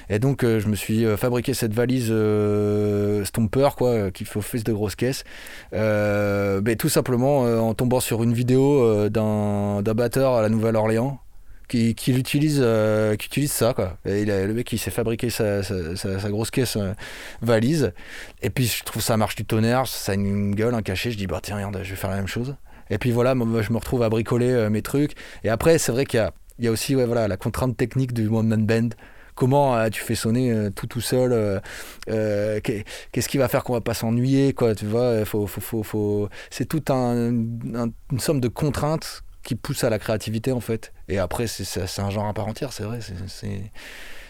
Et 0.09 0.17
donc 0.17 0.45
euh, 0.45 0.61
je 0.61 0.69
me 0.69 0.75
suis 0.75 1.05
euh, 1.05 1.17
fabriqué 1.17 1.53
cette 1.53 1.73
valise 1.73 2.07
euh, 2.09 3.25
Stomper 3.25 3.67
quoi, 3.75 3.89
euh, 3.89 4.11
qui 4.11 4.23
fait 4.23 4.39
office 4.39 4.63
de 4.63 4.71
grosse 4.71 4.95
caisse. 4.95 5.25
Euh, 5.73 6.61
ben, 6.61 6.77
tout 6.77 6.87
simplement 6.87 7.45
euh, 7.45 7.59
en 7.59 7.73
tombant 7.73 7.99
sur 7.99 8.23
une 8.23 8.33
vidéo 8.33 8.81
euh, 8.81 9.09
d'un 9.09 9.81
d'un 9.81 9.93
batteur 9.93 10.35
à 10.35 10.41
la 10.41 10.47
Nouvelle-Orléans 10.47 11.19
qui, 11.67 11.95
l'utilise 12.13 12.59
euh, 12.63 13.15
qui 13.15 13.27
utilise 13.27 13.51
ça 13.51 13.73
quoi. 13.73 13.97
Et 14.05 14.21
il 14.21 14.31
a- 14.31 14.45
le 14.45 14.53
mec 14.53 14.71
il 14.71 14.77
s'est 14.77 14.91
fabriqué 14.91 15.29
sa, 15.29 15.63
sa, 15.63 16.29
grosse 16.29 16.51
caisse 16.51 16.75
euh, 16.77 16.93
valise. 17.41 17.93
Et 18.41 18.49
puis 18.49 18.65
je 18.65 18.83
trouve 18.83 19.01
ça 19.01 19.17
marche 19.17 19.35
du 19.35 19.45
tonnerre 19.45 19.87
ça 19.87 20.11
a 20.11 20.15
une 20.15 20.53
gueule 20.55 20.73
un 20.75 20.81
cachet. 20.81 21.11
Je 21.11 21.17
dis 21.17 21.27
bah 21.27 21.39
tiens 21.41 21.55
regarde 21.55 21.79
je 21.83 21.89
vais 21.89 21.95
faire 21.95 22.09
la 22.09 22.17
même 22.17 22.27
chose. 22.27 22.55
Et 22.89 22.97
puis 22.97 23.11
voilà 23.11 23.31
je 23.33 23.71
me 23.71 23.77
retrouve 23.77 24.03
à 24.03 24.09
bricoler 24.09 24.49
euh, 24.51 24.69
mes 24.69 24.81
trucs. 24.81 25.13
Et 25.43 25.49
après 25.49 25.77
c'est 25.77 25.91
vrai 25.91 26.05
qu'il 26.05 26.17
y 26.19 26.21
a, 26.21 26.31
il 26.59 26.65
y 26.65 26.67
a 26.67 26.71
aussi 26.71 26.95
ouais, 26.95 27.05
voilà, 27.05 27.27
la 27.27 27.37
contrainte 27.37 27.75
technique 27.75 28.13
du 28.13 28.27
one 28.27 28.47
man 28.47 28.65
band. 28.65 28.89
Comment 29.35 29.89
tu 29.89 29.99
fais 30.03 30.13
sonner 30.13 30.69
tout 30.75 30.85
tout 30.85 31.01
seul 31.01 31.59
qu'est- 32.05 32.85
Qu'est-ce 33.11 33.27
qui 33.27 33.39
va 33.39 33.47
faire 33.47 33.63
qu'on 33.63 33.73
va 33.73 33.81
pas 33.81 33.95
s'ennuyer 33.95 34.53
quoi 34.53 34.75
Tu 34.75 34.85
vois, 34.85 35.25
faut, 35.25 35.47
faut, 35.47 35.59
faut, 35.59 35.81
faut... 35.81 36.29
c'est 36.51 36.65
tout 36.65 36.83
un, 36.93 37.33
un- 37.73 37.89
une 38.11 38.19
somme 38.19 38.39
de 38.39 38.47
contraintes 38.47 39.23
qui 39.43 39.55
pousse 39.55 39.83
à 39.83 39.89
la 39.89 39.99
créativité 39.99 40.51
en 40.51 40.59
fait. 40.61 40.93
Et 41.09 41.19
après, 41.19 41.47
c'est- 41.47 41.63
c'est 41.65 41.85
c'est 41.87 42.01
un 42.01 42.09
genre 42.09 42.27
à 42.27 42.33
part 42.33 42.47
entière, 42.47 42.71
c'est 42.73 42.83
vrai. 42.83 42.99
c'est 43.01 43.13
c'est- 43.27 43.71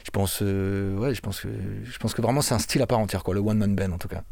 je 0.06 0.12
pense, 0.12 0.40
euh, 0.42 0.98
ouais, 0.98 1.14
je 1.16 1.22
pense 1.22 1.40
que, 1.40 1.48
je 1.84 1.98
pense 1.98 2.14
que 2.14 2.22
vraiment 2.22 2.42
c'est 2.42 2.54
un 2.56 2.60
style 2.60 2.82
à 2.82 2.88
part 2.88 3.00
entière, 3.00 3.24
quoi, 3.24 3.34
le 3.34 3.40
one 3.40 3.58
man 3.58 3.76
band 3.76 3.92
en 3.94 3.98
tout 3.98 4.08
cas. 4.10 4.24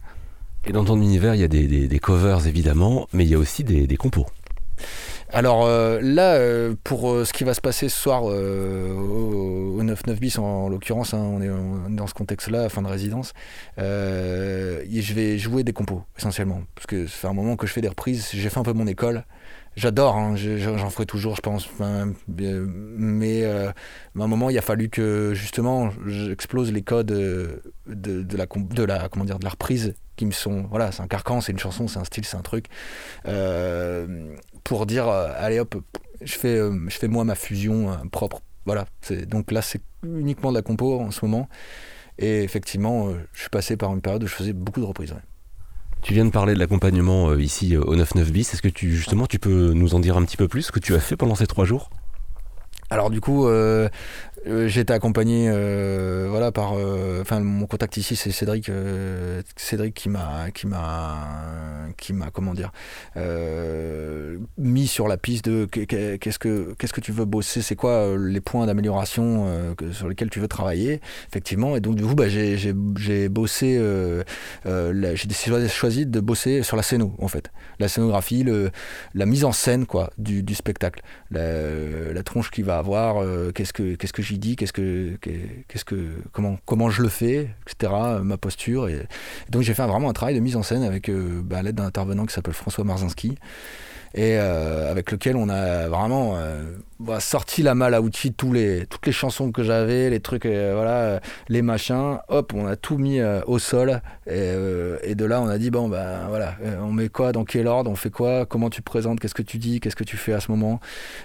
Et 0.67 0.71
dans 0.73 0.83
ton 0.83 0.97
univers, 1.01 1.33
il 1.35 1.41
y 1.41 1.43
a 1.43 1.47
des, 1.47 1.67
des- 1.67 1.87
des 1.87 1.99
covers 1.99 2.45
évidemment, 2.45 3.07
mais 3.13 3.23
il 3.25 3.29
y 3.29 3.35
a 3.35 3.39
aussi 3.39 3.63
des, 3.63 3.87
des 3.87 3.97
compos. 3.97 4.25
Alors 5.33 5.65
euh, 5.65 5.99
là, 6.01 6.33
euh, 6.33 6.75
pour 6.83 7.09
euh, 7.11 7.23
ce 7.25 7.31
qui 7.33 7.43
va 7.45 7.53
se 7.53 7.61
passer 7.61 7.87
ce 7.87 7.97
soir 7.97 8.23
au, 8.23 8.29
au 8.31 9.83
9-9 9.83 10.19
bis, 10.19 10.37
en, 10.39 10.43
en 10.43 10.69
l'occurrence, 10.69 11.13
hein, 11.13 11.19
on, 11.19 11.41
est, 11.41 11.49
on 11.49 11.87
est 11.87 11.95
dans 11.95 12.07
ce 12.07 12.13
contexte-là, 12.13 12.67
fin 12.69 12.81
de 12.81 12.87
résidence, 12.87 13.33
je 13.77 15.13
vais 15.13 15.37
jouer 15.37 15.63
des 15.63 15.73
compos 15.73 16.03
essentiellement. 16.17 16.61
Parce 16.75 16.87
que 16.87 17.07
ça 17.07 17.13
fait 17.15 17.27
un 17.27 17.33
moment 17.33 17.55
que 17.55 17.65
je 17.67 17.71
fais 17.73 17.81
des 17.81 17.87
reprises, 17.87 18.29
j'ai 18.33 18.49
fait 18.49 18.59
un 18.59 18.63
peu 18.63 18.73
mon 18.73 18.87
école. 18.87 19.23
J'adore, 19.81 20.15
hein, 20.15 20.35
je- 20.35 20.57
je- 20.57 20.77
j'en 20.77 20.91
ferai 20.91 21.07
toujours, 21.07 21.35
je 21.35 21.41
pense. 21.41 21.67
Euh, 21.81 22.05
mais 22.67 23.43
à 23.43 23.73
un 24.19 24.27
moment, 24.27 24.51
il 24.51 24.57
a 24.59 24.61
fallu 24.61 24.89
que 24.89 25.33
justement 25.33 25.89
j'explose 26.05 26.71
les 26.71 26.83
codes 26.83 27.11
euh, 27.11 27.57
de, 27.87 28.37
la, 28.37 28.45
comment 28.45 29.25
dire, 29.25 29.39
de 29.39 29.43
la 29.43 29.49
reprise 29.49 29.95
qui 30.17 30.27
me 30.27 30.31
sont. 30.31 30.67
Voilà, 30.69 30.91
c'est 30.91 31.01
un 31.01 31.07
carcan, 31.07 31.41
c'est 31.41 31.51
une 31.51 31.57
chanson, 31.57 31.87
c'est 31.87 31.97
un 31.97 32.03
style, 32.03 32.25
c'est 32.25 32.37
un 32.37 32.43
truc. 32.43 32.67
Euh, 33.27 34.35
pour 34.63 34.85
dire, 34.85 35.07
allez 35.07 35.59
hop, 35.59 35.75
je 36.21 36.33
fais, 36.33 36.57
je 36.87 36.95
fais 36.97 37.07
moi 37.07 37.23
ma 37.23 37.33
fusion 37.33 37.97
propre. 38.11 38.41
Voilà. 38.67 38.85
Donc 39.27 39.51
là, 39.51 39.63
c'est 39.63 39.81
uniquement 40.03 40.51
de 40.51 40.57
la 40.57 40.61
compo 40.61 40.99
en 40.99 41.09
ce 41.09 41.25
moment. 41.25 41.49
Et 42.19 42.43
effectivement, 42.43 43.09
je 43.33 43.39
suis 43.39 43.49
passé 43.49 43.77
par 43.77 43.91
une 43.95 44.01
période 44.01 44.23
où 44.23 44.27
je 44.27 44.35
faisais 44.35 44.53
beaucoup 44.53 44.79
de 44.79 44.85
reprises. 44.85 45.15
Tu 46.01 46.13
viens 46.13 46.25
de 46.25 46.31
parler 46.31 46.55
de 46.55 46.59
l'accompagnement 46.59 47.29
euh, 47.29 47.41
ici 47.41 47.75
euh, 47.75 47.81
au 47.81 47.95
99 47.95 48.31
bis. 48.31 48.53
Est-ce 48.53 48.61
que 48.61 48.67
tu 48.67 48.91
justement 48.91 49.27
tu 49.27 49.37
peux 49.37 49.73
nous 49.73 49.93
en 49.93 49.99
dire 49.99 50.17
un 50.17 50.23
petit 50.23 50.37
peu 50.37 50.47
plus 50.47 50.63
ce 50.63 50.71
que 50.71 50.79
tu 50.79 50.95
as 50.95 50.99
fait 50.99 51.15
pendant 51.15 51.35
ces 51.35 51.47
trois 51.47 51.65
jours? 51.65 51.89
Alors 52.89 53.09
du 53.09 53.21
coup, 53.21 53.47
euh, 53.47 53.87
euh, 54.47 54.67
j'ai 54.67 54.81
été 54.81 54.91
accompagné, 54.93 55.49
euh, 55.49 56.25
voilà, 56.29 56.51
par, 56.51 56.73
euh, 56.73 57.21
enfin, 57.21 57.39
mon 57.41 57.67
contact 57.67 57.97
ici, 57.97 58.15
c'est 58.15 58.31
Cédric, 58.31 58.71
Cédric 59.55 59.93
qui 59.93 60.09
m'a, 60.09 60.49
qui 60.51 60.65
m'a, 60.65 61.17
qui 61.97 62.13
m'a, 62.13 62.31
comment 62.31 62.53
dire, 62.55 62.71
mis 64.57 64.87
sur 64.87 65.07
la 65.07 65.17
piste 65.17 65.45
de 65.45 65.65
qu'est- 65.65 65.85
qu'est- 65.85 66.17
qu'est-ce 66.17 66.39
que, 66.39 66.73
qu'est-ce 66.77 66.93
que 66.93 67.01
tu 67.01 67.11
veux 67.11 67.25
bosser, 67.25 67.61
c'est 67.61 67.75
quoi 67.75 68.15
les 68.17 68.41
points 68.41 68.65
d'amélioration 68.65 69.75
sur 69.91 70.09
lesquels 70.09 70.29
tu 70.29 70.39
veux 70.39 70.47
travailler, 70.47 71.01
effectivement. 71.29 71.75
Et 71.75 71.79
donc 71.79 71.95
du 71.95 72.03
coup, 72.03 72.15
bah, 72.15 72.27
j'ai, 72.27 72.73
bossé, 73.29 73.79
j'ai 74.65 75.67
choisi 75.69 76.05
de 76.05 76.19
bosser 76.19 76.63
sur 76.63 76.77
la 76.77 76.83
scéno, 76.83 77.13
en 77.19 77.27
fait, 77.27 77.51
la 77.79 77.87
scénographie, 77.87 78.43
le, 78.43 78.71
la 79.13 79.25
mise 79.25 79.45
en 79.45 79.51
scène, 79.51 79.85
quoi, 79.85 80.09
du, 80.17 80.41
du 80.41 80.55
spectacle, 80.55 81.03
la, 81.29 82.11
la 82.13 82.23
tronche 82.23 82.49
qu'il 82.49 82.65
va 82.65 82.77
avoir, 82.79 83.23
qu'est-ce 83.53 83.73
que, 83.73 83.95
qu'est-ce 83.95 84.13
que 84.13 84.21
qu'est-ce 84.39 84.73
que, 84.73 85.17
qu'est-ce 85.21 85.85
que, 85.85 86.15
comment, 86.31 86.57
comment 86.65 86.89
je 86.89 87.01
le 87.01 87.09
fais, 87.09 87.49
etc. 87.67 87.93
Ma 88.23 88.37
posture. 88.37 88.87
Et, 88.87 89.07
donc 89.49 89.61
j'ai 89.61 89.73
fait 89.73 89.85
vraiment 89.85 90.09
un 90.09 90.13
travail 90.13 90.35
de 90.35 90.39
mise 90.39 90.55
en 90.55 90.63
scène 90.63 90.83
avec 90.83 91.09
bah, 91.11 91.61
l'aide 91.61 91.75
d'un 91.75 91.85
intervenant 91.85 92.25
qui 92.25 92.33
s'appelle 92.33 92.53
François 92.53 92.83
Marzinski 92.83 93.37
et 94.13 94.37
avec 94.37 95.11
lequel 95.11 95.35
on 95.35 95.49
a 95.49 95.87
vraiment 95.87 96.37
bah, 97.01 97.19
sorti 97.19 97.63
la 97.63 97.73
malle 97.73 97.95
à 97.95 98.01
outils 98.01 98.31
tous 98.31 98.53
les, 98.53 98.85
toutes 98.85 99.07
les 99.07 99.11
chansons 99.11 99.51
que 99.51 99.63
j'avais, 99.63 100.11
les 100.11 100.19
trucs, 100.19 100.45
euh, 100.45 100.73
voilà, 100.75 100.97
euh, 100.97 101.19
les 101.49 101.63
machins. 101.63 102.19
Hop, 102.27 102.53
on 102.53 102.67
a 102.67 102.75
tout 102.75 102.99
mis 102.99 103.19
euh, 103.19 103.41
au 103.47 103.57
sol. 103.57 104.01
Et, 104.27 105.15
de 105.15 105.25
là, 105.25 105.41
on 105.41 105.47
a 105.47 105.57
dit 105.57 105.71
bon, 105.71 105.89
ben 105.89 106.27
voilà, 106.29 106.55
on 106.81 106.91
met 106.91 107.09
quoi, 107.09 107.31
dans 107.31 107.43
quel 107.43 107.67
ordre, 107.67 107.89
on 107.89 107.95
fait 107.95 108.11
quoi, 108.11 108.45
comment 108.45 108.69
tu 108.69 108.81
présentes, 108.81 109.19
qu'est-ce 109.19 109.33
que 109.33 109.41
tu 109.41 109.57
dis, 109.57 109.79
qu'est-ce 109.79 109.95
que 109.95 110.03
tu 110.03 110.15
fais 110.15 110.33
à 110.33 110.39
ce 110.39 110.51
moment. 110.51 110.79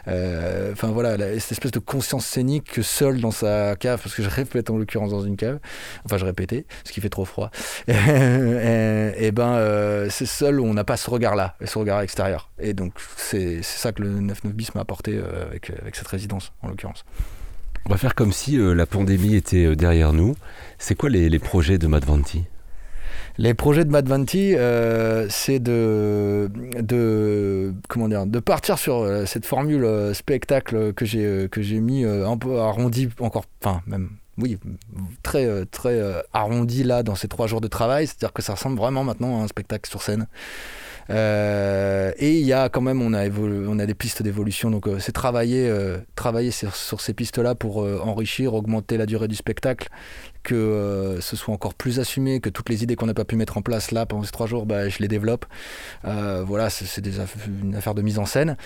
Enfin 0.07 0.89
voilà, 0.89 1.17
cette 1.39 1.53
espèce 1.53 1.71
de 1.71 1.79
conscience 1.79 2.27
scénique 2.27 2.65
que 2.73 2.83
seul 2.83 3.21
dans 3.21 3.31
sa 3.31 3.77
cave, 3.77 4.01
parce 4.03 4.15
que 4.15 4.23
je 4.23 4.29
répète 4.29 4.71
en 4.71 4.77
l'occurrence 4.77 5.11
dans 5.11 5.23
une 5.23 5.37
cave, 5.37 5.59
enfin 6.05 6.17
je 6.17 6.25
répétais, 6.25 6.67
ce 6.85 6.93
qui 6.93 7.01
fait 7.01 7.09
trop 7.09 7.25
froid. 7.25 7.51
et, 7.89 9.31
ben, 9.33 10.09
c'est 10.11 10.27
seul 10.27 10.59
où 10.61 10.65
on 10.65 10.75
n'a 10.75 10.85
pas 10.85 10.97
ce 10.97 11.09
regard-là, 11.11 11.55
ce 11.65 11.79
regard 11.79 12.01
extérieur. 12.01 12.51
Et 12.59 12.75
donc, 12.77 12.93
c'est 13.17 13.63
ça 13.63 13.93
que 13.93 14.03
le 14.03 14.21
9-9 14.21 14.53
bis 14.53 14.75
m'a 14.75 14.83
apporté 14.83 15.19
avec 15.19 15.71
avec, 15.71 15.97
cette 15.97 16.09
résidence 16.09 16.53
en 16.63 16.69
l'occurrence. 16.69 17.05
On 17.87 17.91
va 17.91 17.99
faire 17.99 18.17
comme 18.17 18.33
si 18.33 18.59
euh, 18.59 18.75
la 18.75 18.85
pandémie 18.85 19.37
était 19.37 19.65
euh, 19.65 19.77
derrière 19.77 20.13
nous. 20.13 20.35
C'est 20.77 20.97
quoi 20.97 21.09
les, 21.09 21.39
projets 21.39 21.79
de 21.79 21.87
Madvanti 21.87 22.45
les 23.39 23.53
projets 23.53 23.85
de 23.85 23.91
Madvanti, 23.91 24.55
euh, 24.57 25.27
c'est 25.29 25.59
de, 25.59 26.51
de, 26.81 27.75
comment 27.87 28.09
dire, 28.09 28.25
de 28.27 28.39
partir 28.41 28.79
sur 28.79 29.07
cette 29.27 29.45
formule 29.45 29.87
spectacle 30.15 30.95
que 30.95 31.05
j'ai 31.05 31.47
que 31.51 31.61
j'ai 31.61 31.81
mis 31.81 32.03
un 32.05 32.39
peu 32.39 32.59
arrondi 32.61 33.11
encore, 33.21 33.45
enfin 33.63 33.83
même 33.87 34.09
oui, 34.39 34.59
très, 35.23 35.67
très 35.67 36.01
arrondi 36.33 36.83
là 36.83 37.03
dans 37.03 37.15
ces 37.15 37.29
trois 37.29 37.47
jours 37.47 37.61
de 37.61 37.69
travail. 37.69 38.07
C'est-à-dire 38.07 38.33
que 38.33 38.41
ça 38.41 38.55
ressemble 38.55 38.79
vraiment 38.79 39.05
maintenant 39.05 39.39
à 39.39 39.45
un 39.45 39.49
spectacle 39.49 39.89
sur 39.91 40.01
scène. 40.01 40.27
Euh, 41.11 42.06
et 42.19 42.39
il 42.39 42.47
y 42.47 42.53
a 42.53 42.69
quand 42.69 42.81
même, 42.81 43.03
on 43.03 43.13
a, 43.13 43.87
des 43.87 43.95
pistes 43.95 44.23
d'évolution. 44.23 44.71
Donc 44.71 44.87
euh, 44.87 44.99
c'est 44.99 45.13
travailler, 45.13 45.69
euh, 45.69 45.99
travailler 46.17 46.51
sur, 46.51 47.01
ces 47.01 47.15
pistes-là 47.15 47.55
pour 47.55 47.79
enrichir, 47.79 48.55
augmenter 48.55 48.97
la 48.97 49.07
durée 49.07 49.29
du 49.29 49.37
spectacle 49.37 49.89
que 50.47 50.55
euh, 50.55 51.21
ce 51.21 51.35
soit 51.35 51.53
encore 51.53 51.75
plus 51.75 51.99
assumé, 51.99 52.39
que 52.39 52.49
toutes 52.49 52.69
les 52.69 52.85
idées 52.85 52.95
qu'on 52.95 53.07
n'a 53.07 53.15
pas 53.15 53.25
pu 53.25 53.35
mettre 53.35 53.59
en 53.59 53.63
place 53.63 53.91
là 53.91 54.07
pendant 54.07 54.23
ces 54.23 54.31
trois 54.31 54.47
jours, 54.47 54.65
bah, 54.65 54.89
je 54.89 54.99
les 55.01 55.09
développe. 55.09 55.45
Euh, 56.05 56.45
voilà, 56.47 56.71
c'est 56.71 57.05
une 57.47 57.75
affaire 57.75 57.95
de 57.95 58.03
mise 58.03 58.21
en 58.21 58.27
scène. 58.27 58.57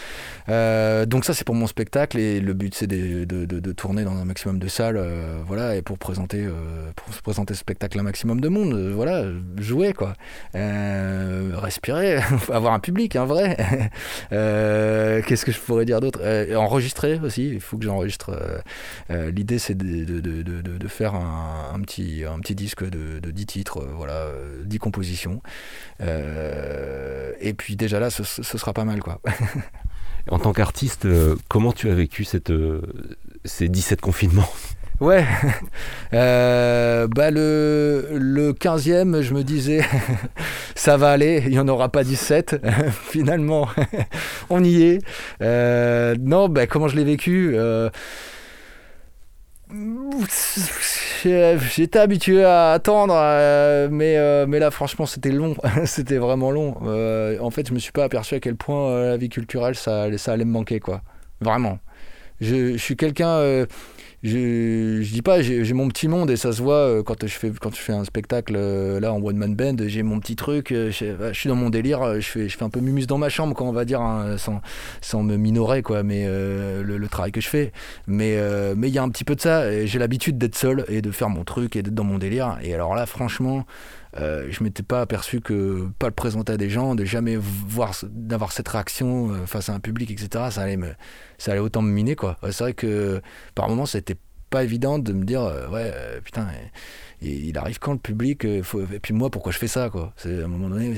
Euh, 0.50 1.06
donc 1.06 1.24
ça, 1.24 1.32
c'est 1.32 1.44
pour 1.44 1.54
mon 1.54 1.66
spectacle 1.66 2.18
et 2.18 2.38
le 2.40 2.52
but, 2.52 2.74
c'est 2.74 2.86
de, 2.86 3.72
tourner 3.72 4.04
dans 4.04 4.14
un 4.14 4.26
maximum 4.26 4.58
de 4.58 4.68
salles, 4.68 5.00
voilà, 5.46 5.74
et 5.76 5.80
pour 5.80 5.96
présenter, 5.96 6.46
pour 6.96 7.14
présenter 7.22 7.54
ce 7.54 7.60
spectacle 7.60 7.96
à 7.96 8.02
un 8.02 8.04
maximum 8.04 8.40
de 8.40 8.48
monde, 8.48 8.74
voilà, 8.94 9.24
jouer 9.56 9.94
quoi, 9.94 10.14
respirer, 10.52 12.20
avoir 12.52 12.74
un 12.74 12.80
public, 12.80 13.16
un 13.16 13.24
vrai. 13.24 13.56
Qu'est-ce 14.30 15.46
que 15.46 15.52
je 15.52 15.60
pourrais 15.60 15.86
dire 15.86 16.00
d'autre? 16.00 16.20
Enregistrer 16.54 17.18
aussi. 17.22 17.39
Il 17.48 17.60
faut 17.60 17.78
que 17.78 17.84
j'enregistre. 17.84 18.62
L'idée, 19.08 19.58
c'est 19.58 19.76
de, 19.76 20.88
faire 20.88 21.14
un 21.14 21.80
petit, 21.80 22.24
un 22.24 22.38
petit 22.40 22.54
disque 22.54 22.84
de, 22.84 23.18
de 23.18 23.30
10 23.30 23.46
titres, 23.46 23.78
euh, 23.78 23.92
voilà, 23.94 24.28
10 24.64 24.76
euh, 24.76 24.78
compositions. 24.78 25.42
Euh, 26.00 27.32
et 27.40 27.54
puis 27.54 27.76
déjà 27.76 28.00
là, 28.00 28.10
ce, 28.10 28.22
sera 28.24 28.72
pas 28.72 28.84
mal. 28.84 29.00
quoi. 29.00 29.20
en 30.30 30.38
tant 30.38 30.52
qu'artiste, 30.52 31.06
comment 31.48 31.72
tu 31.72 31.90
as 31.90 31.94
vécu 31.94 32.24
cette, 32.24 32.52
ces 33.44 33.68
17 33.68 34.00
confinements? 34.00 34.50
Ouais, 35.00 35.24
bah 36.12 37.30
le, 37.30 38.08
le 38.12 38.52
15e, 38.52 39.22
je 39.22 39.32
me 39.32 39.42
disais, 39.42 39.80
ça 40.74 40.96
va 40.98 41.10
aller, 41.10 41.42
il 41.46 41.52
n'y 41.52 41.58
en 41.58 41.68
aura 41.68 41.88
pas 41.88 42.04
17. 42.04 42.60
Finalement, 43.08 43.68
on 44.50 44.62
y 44.62 44.82
est. 44.82 44.98
non, 46.18 46.48
bah, 46.48 46.66
comment 46.66 46.88
je 46.88 46.96
l'ai 46.96 47.04
vécu 47.04 47.56
J'étais 51.22 51.98
habitué 51.98 52.44
à 52.44 52.72
attendre, 52.72 53.14
euh, 53.16 53.88
mais, 53.90 54.16
euh, 54.16 54.46
mais 54.48 54.58
là, 54.58 54.70
franchement, 54.70 55.06
c'était 55.06 55.30
long. 55.30 55.54
c'était 55.84 56.16
vraiment 56.18 56.50
long. 56.50 56.76
Euh, 56.84 57.38
en 57.40 57.50
fait, 57.50 57.68
je 57.68 57.74
me 57.74 57.78
suis 57.78 57.92
pas 57.92 58.04
aperçu 58.04 58.34
à 58.34 58.40
quel 58.40 58.56
point 58.56 59.00
la 59.00 59.16
vie 59.16 59.28
culturelle, 59.28 59.74
ça, 59.74 60.06
ça 60.18 60.32
allait 60.32 60.44
me 60.44 60.52
manquer, 60.52 60.80
quoi. 60.80 61.02
Vraiment. 61.40 61.78
Je 62.40 62.76
suis 62.78 62.96
quelqu'un 62.96 63.66
je, 64.22 65.02
dis 65.02 65.22
pas, 65.22 65.40
j'ai 65.40 65.72
mon 65.72 65.88
petit 65.88 66.06
monde 66.06 66.30
et 66.30 66.36
ça 66.36 66.52
se 66.52 66.60
voit 66.62 66.74
euh, 66.74 67.02
quand 67.02 67.26
je 67.26 67.32
fais, 67.32 67.50
quand 67.58 67.74
je 67.74 67.80
fais 67.80 67.94
un 67.94 68.04
spectacle 68.04 68.54
euh, 68.56 69.00
là 69.00 69.14
en 69.14 69.22
one 69.22 69.36
man 69.36 69.54
band, 69.54 69.76
j'ai 69.86 70.02
mon 70.02 70.20
petit 70.20 70.36
truc, 70.36 70.72
euh, 70.72 70.90
je, 70.90 71.32
suis 71.32 71.48
dans 71.48 71.56
mon 71.56 71.70
délire, 71.70 72.20
je 72.20 72.26
fais, 72.26 72.48
je 72.48 72.56
fais 72.56 72.64
un 72.64 72.68
peu 72.70 72.80
mumus 72.80 73.06
dans 73.06 73.16
ma 73.16 73.30
chambre, 73.30 73.54
quand 73.54 73.66
on 73.66 73.72
va 73.72 73.86
dire, 73.86 74.02
hein, 74.02 74.36
sans, 74.36 74.60
sans 75.00 75.22
me 75.22 75.36
minorer 75.36 75.82
quoi, 75.82 76.02
mais 76.02 76.26
le, 76.26 77.08
travail 77.10 77.32
que 77.32 77.40
je 77.40 77.48
fais. 77.48 77.72
Mais 78.06 78.38
mais 78.76 78.88
il 78.88 78.94
y 78.94 78.98
a 78.98 79.02
un 79.02 79.08
petit 79.08 79.24
peu 79.24 79.34
de 79.34 79.40
ça, 79.40 79.84
j'ai 79.86 79.98
l'habitude 79.98 80.38
d'être 80.38 80.54
seul 80.54 80.84
et 80.88 81.02
de 81.02 81.10
faire 81.10 81.28
mon 81.28 81.42
truc 81.44 81.74
et 81.74 81.82
d'être 81.82 81.94
dans 81.94 82.04
mon 82.04 82.18
délire. 82.18 82.58
Et 82.62 82.74
alors 82.74 82.94
là, 82.94 83.06
franchement. 83.06 83.64
Euh, 84.18 84.48
je 84.50 84.64
m'étais 84.64 84.82
pas 84.82 85.00
aperçu 85.00 85.40
que 85.40 85.88
pas 85.98 86.06
le 86.06 86.12
présenter 86.12 86.52
à 86.52 86.56
des 86.56 86.70
gens, 86.70 86.94
de 86.94 87.04
jamais 87.04 87.36
voir, 87.36 87.94
d'avoir 88.02 88.52
cette 88.52 88.68
réaction 88.68 89.46
face 89.46 89.68
à 89.68 89.74
un 89.74 89.80
public, 89.80 90.10
etc. 90.10 90.46
Ça 90.50 90.62
allait 90.62 90.76
me, 90.76 90.94
ça 91.38 91.52
allait 91.52 91.60
autant 91.60 91.82
me 91.82 91.90
miner 91.90 92.16
quoi. 92.16 92.36
C'est 92.42 92.64
vrai 92.64 92.72
que 92.74 93.22
par 93.54 93.68
moments 93.68 93.86
c'était 93.86 94.16
pas 94.50 94.64
évident 94.64 94.98
de 94.98 95.12
me 95.12 95.24
dire 95.24 95.42
euh, 95.42 95.68
ouais 95.68 95.92
euh, 95.94 96.20
putain 96.20 96.48
il 97.22 97.56
arrive 97.56 97.78
quand 97.78 97.92
le 97.92 97.98
public 97.98 98.44
et 98.44 98.62
puis 99.00 99.14
moi 99.14 99.30
pourquoi 99.30 99.52
je 99.52 99.58
fais 99.58 99.68
ça 99.68 99.90
quoi? 99.90 100.12
C'est 100.16 100.40
à 100.40 100.44
un 100.46 100.48
moment 100.48 100.70
donné 100.70 100.92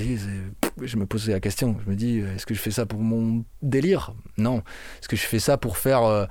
je 0.81 0.97
me 0.97 1.04
posais 1.04 1.33
la 1.33 1.40
question 1.40 1.76
je 1.85 1.90
me 1.90 1.97
dis 1.97 2.21
est-ce 2.21 2.47
que 2.47 2.54
je 2.54 2.61
fais 2.61 2.71
ça 2.71 2.87
pour 2.87 3.00
mon 3.00 3.45
délire? 3.61 4.14
Non 4.38 4.59
est-ce 5.00 5.09
que 5.09 5.16
je 5.16 5.26
fais 5.26 5.40
ça 5.40 5.59
pour 5.59 5.76
faire 5.76 6.28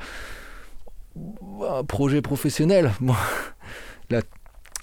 un 1.16 1.84
projet 1.84 2.22
professionnel? 2.22 2.92
Moi 3.02 3.18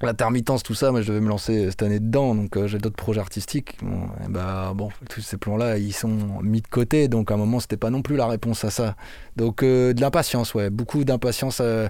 L'intermittence, 0.01 0.63
tout 0.63 0.75
ça, 0.75 0.93
moi 0.93 1.03
je 1.03 1.09
devais 1.09 1.21
me 1.21 1.29
lancer 1.29 1.71
cette 1.71 1.83
année 1.83 1.99
dedans, 1.99 2.37
donc 2.37 2.57
euh, 2.57 2.69
j'ai 2.69 2.79
d'autres 2.79 2.95
projets 2.95 3.21
artistiques. 3.21 3.77
Bon, 3.83 4.09
bah, 4.29 4.73
bon, 4.73 4.91
tous 5.11 5.21
ces 5.23 5.37
plans-là, 5.39 5.77
ils 5.79 5.93
sont 5.93 6.41
mis 6.41 6.61
de 6.61 6.69
côté, 6.69 7.09
donc 7.09 7.33
à 7.33 7.35
un 7.35 7.37
moment, 7.37 7.59
c'était 7.59 7.77
pas 7.77 7.91
non 7.91 8.01
plus 8.03 8.15
la 8.15 8.29
réponse 8.29 8.65
à 8.65 8.71
ça. 8.71 8.95
Donc 9.35 9.65
euh, 9.65 9.93
de 9.93 10.01
l'impatience, 10.01 10.55
ouais, 10.55 10.71
beaucoup 10.71 11.03
d'impatience 11.03 11.59
euh, 11.61 11.89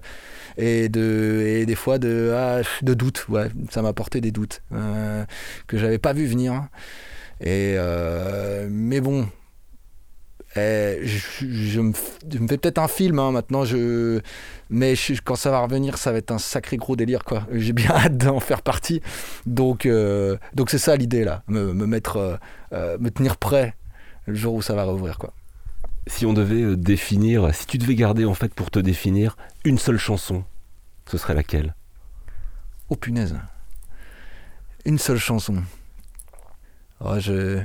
et, 0.57 0.89
de, 0.89 1.45
et 1.47 1.67
des 1.67 1.75
fois 1.75 1.99
de, 1.99 2.33
ah, 2.35 2.63
de 2.81 2.95
doutes, 2.95 3.29
ouais, 3.29 3.51
ça 3.71 3.83
m'a 3.83 3.91
apporté 3.91 4.23
des 4.23 4.31
doutes 4.31 4.63
que 5.67 5.77
j'avais 5.77 5.99
pas 5.99 6.15
vu 6.15 6.25
venir. 6.25 6.67
Et 7.43 7.77
mais 8.71 9.03
bon, 9.03 9.29
eh, 10.59 11.07
je, 11.07 11.81
me, 11.81 11.93
fais 11.93 12.59
peut-être 12.59 12.79
un 12.79 12.89
film 12.89 13.19
hein, 13.19 13.33
maintenant, 13.33 13.65
je, 13.65 14.21
mais 14.71 14.95
quand 15.25 15.35
ça 15.35 15.51
va 15.51 15.61
revenir, 15.61 15.99
ça 15.99 16.13
va 16.13 16.19
être 16.19 16.31
un 16.31 16.39
sacré 16.39 16.77
gros 16.77 16.97
délire. 16.97 17.25
quoi. 17.25 17.47
J'ai 17.53 17.73
bien 17.73 17.91
hâte 17.95 18.17
d'en 18.17 18.41
faire 18.41 18.63
partie. 18.63 19.01
Donc, 19.47 19.87
euh, 19.87 20.37
donc 20.55 20.71
c'est 20.71 20.79
ça 20.79 20.97
l'idée 20.97 21.25
là, 21.25 21.43
me, 21.49 21.73
mettre, 21.73 22.17
euh, 22.17 22.37
euh, 22.73 22.99
me 22.99 23.11
tenir 23.11 23.37
prêt 23.37 23.75
le 24.27 24.35
jour 24.35 24.55
où 24.55 24.63
ça 24.63 24.75
va 24.75 24.85
rouvrir. 24.85 25.19
Quoi. 25.19 25.33
Si 26.07 26.27
on 26.27 26.33
devait 26.33 26.77
définir, 26.77 27.55
si 27.55 27.67
tu 27.67 27.79
devais 27.79 27.95
garder 27.95 28.25
en 28.25 28.35
fait 28.35 28.53
pour 28.55 28.71
te 28.71 28.79
définir 28.79 29.37
une 29.65 29.79
seule 29.79 29.99
chanson, 29.99 30.45
ce 31.07 31.19
serait 31.19 31.35
laquelle? 31.35 31.75
Oh 32.91 32.97
punaise, 32.97 33.37
une 34.85 34.99
seule 34.99 35.19
chanson. 35.19 35.63
Oh, 37.01 37.19
je 37.19 37.63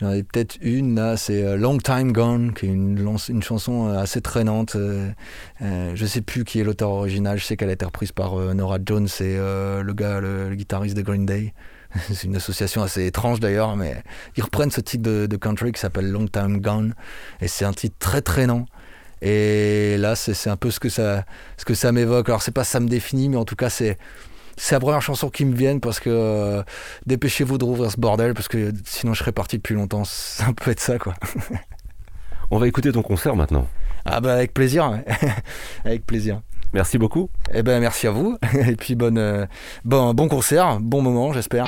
J'en 0.00 0.12
ai 0.12 0.22
peut-être 0.22 0.58
une 0.60 0.94
là, 0.94 1.16
c'est 1.16 1.42
euh, 1.42 1.56
Long 1.56 1.78
Time 1.78 2.12
Gone, 2.12 2.52
qui 2.52 2.66
est 2.66 2.68
une, 2.68 3.42
chanson 3.42 3.88
euh, 3.88 3.98
assez 3.98 4.20
traînante. 4.20 4.76
Euh, 4.76 5.10
je 5.94 6.06
sais 6.06 6.20
plus 6.20 6.44
qui 6.44 6.60
est 6.60 6.64
l'auteur 6.64 6.90
original, 6.90 7.38
je 7.38 7.44
sais 7.44 7.56
qu'elle 7.56 7.70
a 7.70 7.72
été 7.72 7.86
reprise 7.86 8.12
par 8.12 8.36
Nora 8.54 8.78
Jones 8.84 9.08
et 9.20 9.36
le 9.36 9.92
gars, 9.94 10.20
le, 10.20 10.54
guitariste 10.54 10.96
de 10.96 11.02
Green 11.02 11.24
Day. 11.24 11.54
c'est 12.12 12.24
une 12.24 12.36
association 12.36 12.82
assez 12.82 13.06
étrange 13.06 13.40
d'ailleurs, 13.40 13.74
mais 13.74 14.02
ils 14.36 14.42
reprennent 14.42 14.70
ce 14.70 14.82
titre 14.82 15.02
de, 15.02 15.26
de 15.26 15.36
country 15.36 15.72
qui 15.72 15.80
s'appelle 15.80 16.10
Long 16.10 16.26
Time 16.26 16.60
Gone, 16.60 16.94
et 17.40 17.48
c'est 17.48 17.64
un 17.64 17.72
titre 17.72 17.96
très 17.98 18.20
traînant. 18.20 18.66
Et 19.22 19.96
là, 19.96 20.14
c'est 20.14 20.50
un 20.50 20.58
peu 20.58 20.70
ce 20.70 20.78
que 20.78 20.90
ça, 20.90 21.24
ce 21.56 21.64
que 21.64 21.72
ça 21.72 21.90
m'évoque. 21.90 22.28
Alors 22.28 22.42
c'est 22.42 22.52
pas 22.52 22.64
ça 22.64 22.80
me 22.80 22.88
définit, 22.88 23.30
mais 23.30 23.38
en 23.38 23.46
tout 23.46 23.56
cas 23.56 23.70
c'est 23.70 23.96
c'est 24.56 24.74
la 24.74 24.80
première 24.80 25.02
chanson 25.02 25.28
qui 25.28 25.44
me 25.44 25.54
vient 25.54 25.78
parce 25.78 26.00
que 26.00 26.10
euh, 26.10 26.62
dépêchez-vous 27.06 27.58
de 27.58 27.64
rouvrir 27.64 27.90
ce 27.90 28.00
bordel 28.00 28.34
parce 28.34 28.48
que 28.48 28.72
sinon 28.84 29.14
je 29.14 29.20
serais 29.20 29.32
parti 29.32 29.56
depuis 29.56 29.74
longtemps. 29.74 30.04
Ça 30.04 30.46
peut 30.56 30.70
être 30.70 30.80
ça 30.80 30.98
quoi. 30.98 31.14
On 32.50 32.58
va 32.58 32.68
écouter 32.68 32.92
ton 32.92 33.02
concert 33.02 33.36
maintenant. 33.36 33.66
Ah 34.04 34.20
bah 34.20 34.34
avec 34.34 34.54
plaisir, 34.54 35.00
avec 35.84 36.06
plaisir. 36.06 36.40
Merci 36.72 36.96
beaucoup. 36.96 37.28
Eh 37.52 37.62
ben 37.62 37.80
merci 37.80 38.06
à 38.06 38.10
vous 38.10 38.38
et 38.66 38.76
puis 38.76 38.94
bonne, 38.94 39.18
euh, 39.18 39.46
bon, 39.84 40.14
bon 40.14 40.28
concert, 40.28 40.78
bon 40.80 41.02
moment 41.02 41.32
j'espère. 41.32 41.66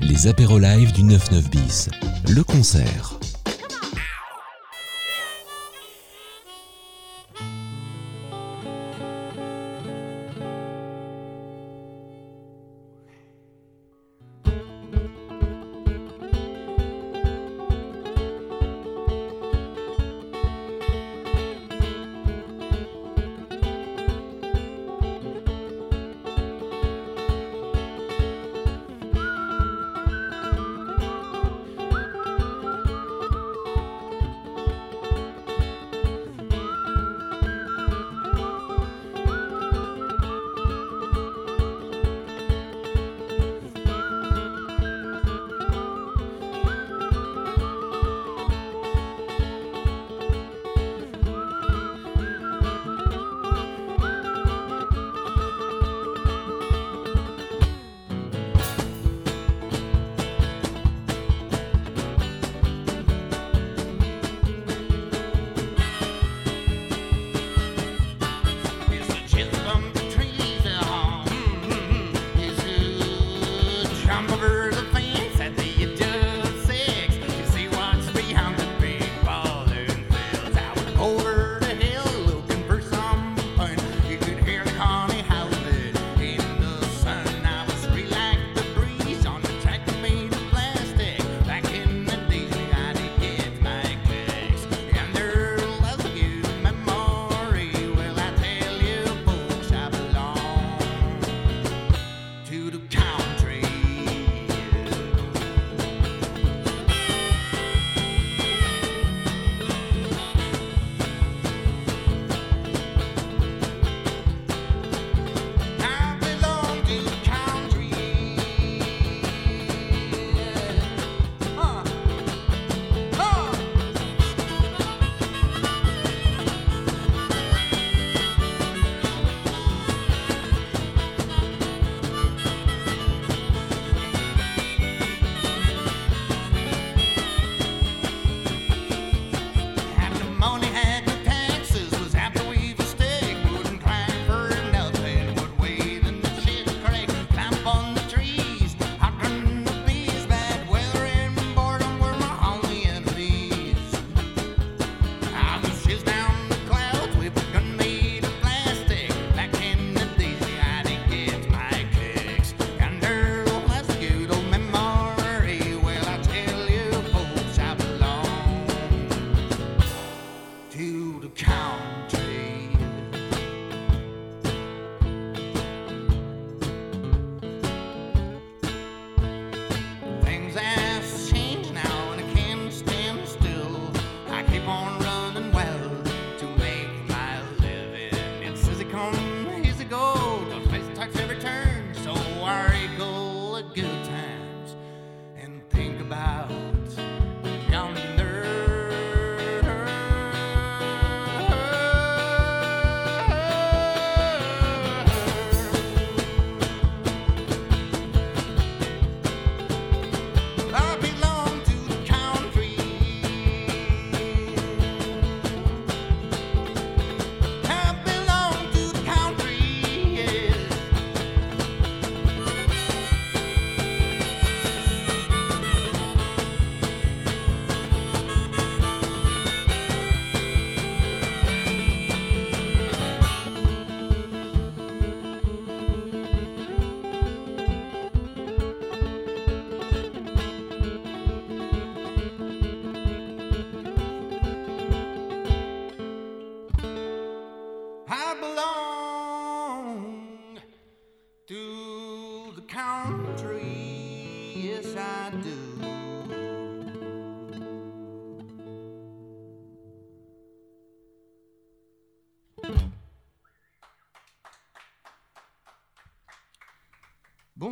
Les 0.00 0.26
apéros 0.26 0.58
live 0.58 0.92
du 0.92 1.02
99 1.02 1.50
bis, 1.50 1.90
le 2.28 2.42
concert. 2.42 3.18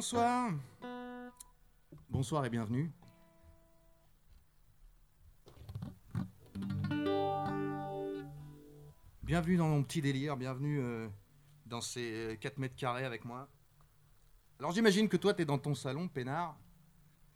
Bonsoir. 0.02 0.50
Bonsoir 2.10 2.44
et 2.44 2.50
bienvenue. 2.50 2.90
Bienvenue 9.22 9.56
dans 9.56 9.68
mon 9.68 9.84
petit 9.84 10.00
délire, 10.00 10.36
bienvenue 10.36 10.80
euh, 10.80 11.08
dans 11.66 11.80
ces 11.80 12.36
4 12.40 12.58
mètres 12.58 12.74
carrés 12.74 13.04
avec 13.04 13.24
moi. 13.24 13.48
Alors 14.58 14.72
j'imagine 14.72 15.08
que 15.08 15.16
toi, 15.16 15.34
tu 15.34 15.42
es 15.42 15.44
dans 15.44 15.58
ton 15.58 15.76
salon, 15.76 16.08
peinard, 16.08 16.58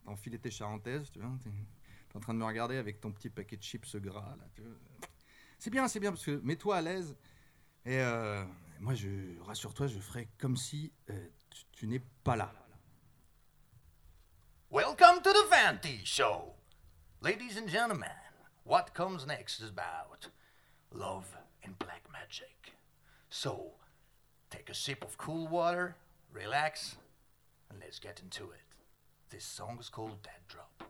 enfilé 0.05 0.37
tes 0.37 0.51
charentaises, 0.51 1.09
tu 1.13 1.21
vois, 1.21 1.31
t'es 1.45 1.51
es 1.51 2.17
en 2.17 2.21
train 2.21 2.35
de 2.35 2.41
me 2.41 2.45
regarder 2.45 2.79
avec 2.79 3.01
ton 3.01 3.13
petit 3.13 3.31
paquet 3.31 3.57
de 3.57 3.63
chips 3.63 3.95
gras, 3.99 4.37
C'est 5.61 5.71
bien, 5.71 5.87
c'est 5.87 6.01
bien, 6.01 6.11
parce 6.11 6.25
que 6.25 6.41
mets-toi 6.43 6.79
à 6.79 6.83
l'aise. 6.83 7.17
Et 7.85 8.01
euh, 8.01 8.45
moi, 8.81 8.95
je 8.95 9.41
rassure-toi, 9.43 9.87
je 9.87 10.01
ferai 10.01 10.29
comme 10.37 10.57
si 10.57 10.93
euh, 11.11 11.29
tu 11.73 11.87
n'es 11.87 12.03
pas 12.25 12.37
là. 12.37 12.51
Welcome 14.71 15.23
to 15.23 15.33
the 15.33 15.47
Vanty 15.49 16.01
Show. 16.05 16.55
Ladies 17.21 17.57
and 17.57 17.69
gentlemen, 17.69 18.11
what 18.65 18.95
comes 18.95 19.27
next 19.27 19.61
is 19.61 19.71
about 19.71 20.29
love 20.93 21.37
and 21.63 21.79
black 21.79 22.03
magic. 22.13 22.75
So, 23.31 23.73
take 24.51 24.69
a 24.69 24.75
sip 24.75 25.05
of 25.05 25.17
cool 25.19 25.47
water, 25.47 25.97
relax, 26.33 26.97
and 27.71 27.79
let's 27.81 27.99
get 27.99 28.21
into 28.21 28.51
it. 28.51 28.61
This 29.31 29.45
song 29.45 29.79
is 29.81 29.89
called 29.89 30.23
Dead 30.23 30.43
Drop. 30.49 30.83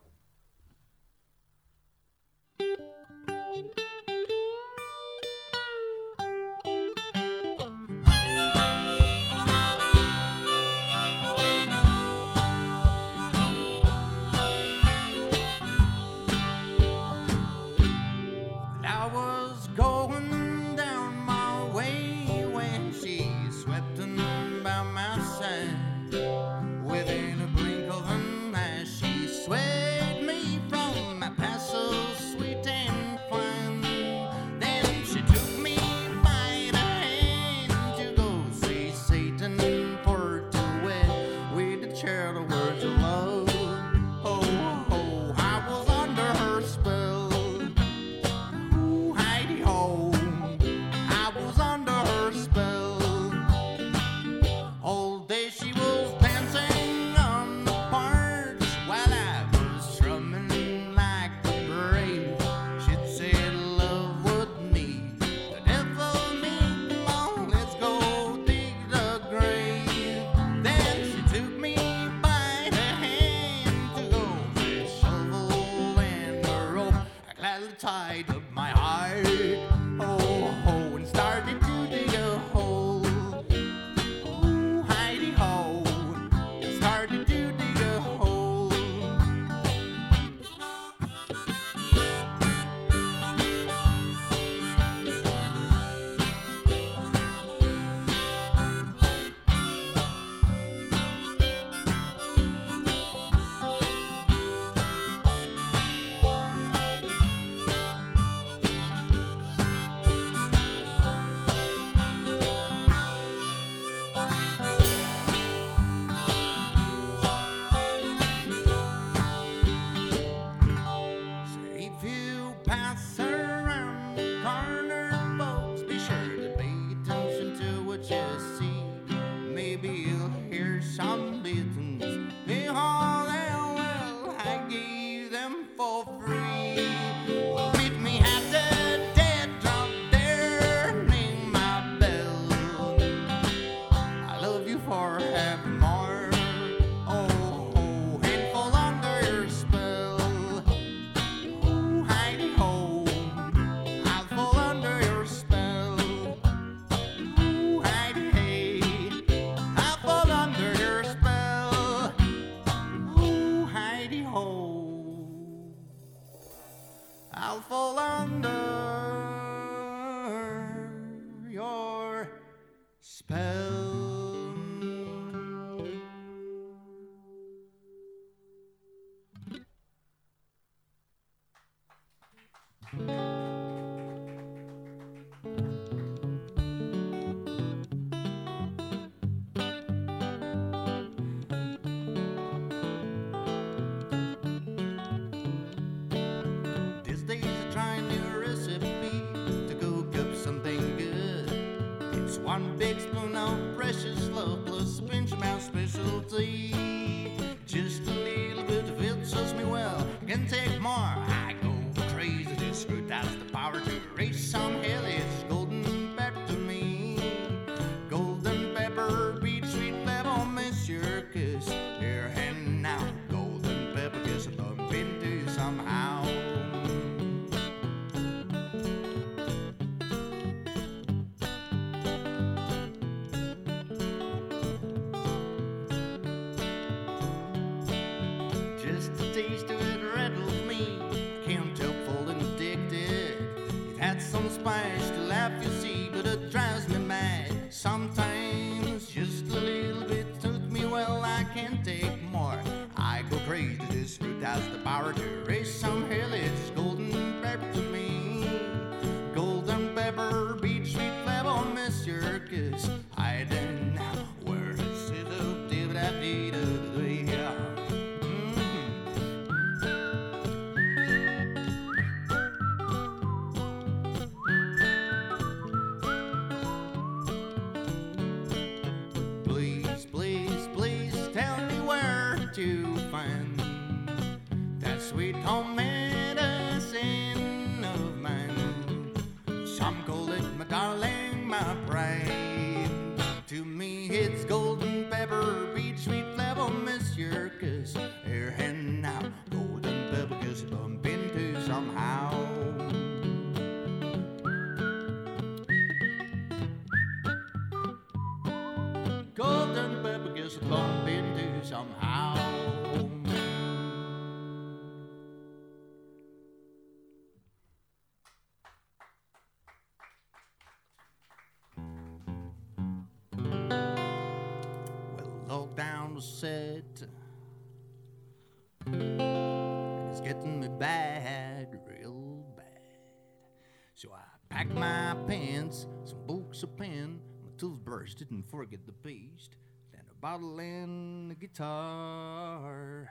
like 334.66 334.78
my 334.78 335.16
pants, 335.26 335.86
some 336.04 336.18
books, 336.26 336.62
a 336.62 336.66
pen, 336.66 337.20
my 337.42 337.50
toothbrush, 337.58 338.14
didn't 338.14 338.48
forget 338.50 338.80
the 338.86 338.92
paste, 338.92 339.56
and 339.92 340.02
a 340.10 340.14
bottle 340.14 340.58
and 340.58 341.32
a 341.32 341.34
guitar. 341.34 343.10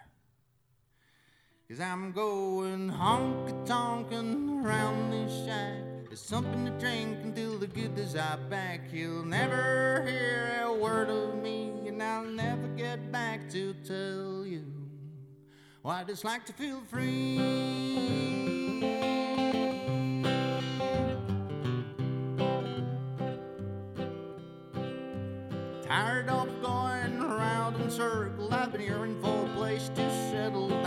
Cause 1.68 1.80
I'm 1.80 2.12
going 2.12 2.92
honky 2.92 3.66
tonkin' 3.66 4.64
around 4.64 5.12
this 5.12 5.46
shack. 5.46 6.08
There's 6.08 6.22
something 6.22 6.66
to 6.66 6.72
drink 6.72 7.18
until 7.24 7.58
the 7.58 7.68
good 7.68 7.98
is 7.98 8.16
out 8.16 8.50
back. 8.50 8.82
You'll 8.92 9.26
never 9.26 10.04
hear 10.06 10.64
a 10.66 10.74
word 10.74 11.10
of 11.10 11.42
me, 11.42 11.72
and 11.88 12.02
I'll 12.04 12.26
never 12.26 12.68
get 12.68 13.12
back 13.12 13.50
to 13.52 13.74
tell 13.86 14.46
you 14.46 14.66
what 15.82 16.10
it's 16.10 16.24
like 16.24 16.46
to 16.46 16.54
feel 16.54 16.82
free. 16.82 18.65
happier 28.76 29.06
and 29.06 29.22
full 29.22 29.48
place 29.56 29.90
to 29.96 30.30
settle 30.30 30.68
down. 30.68 30.85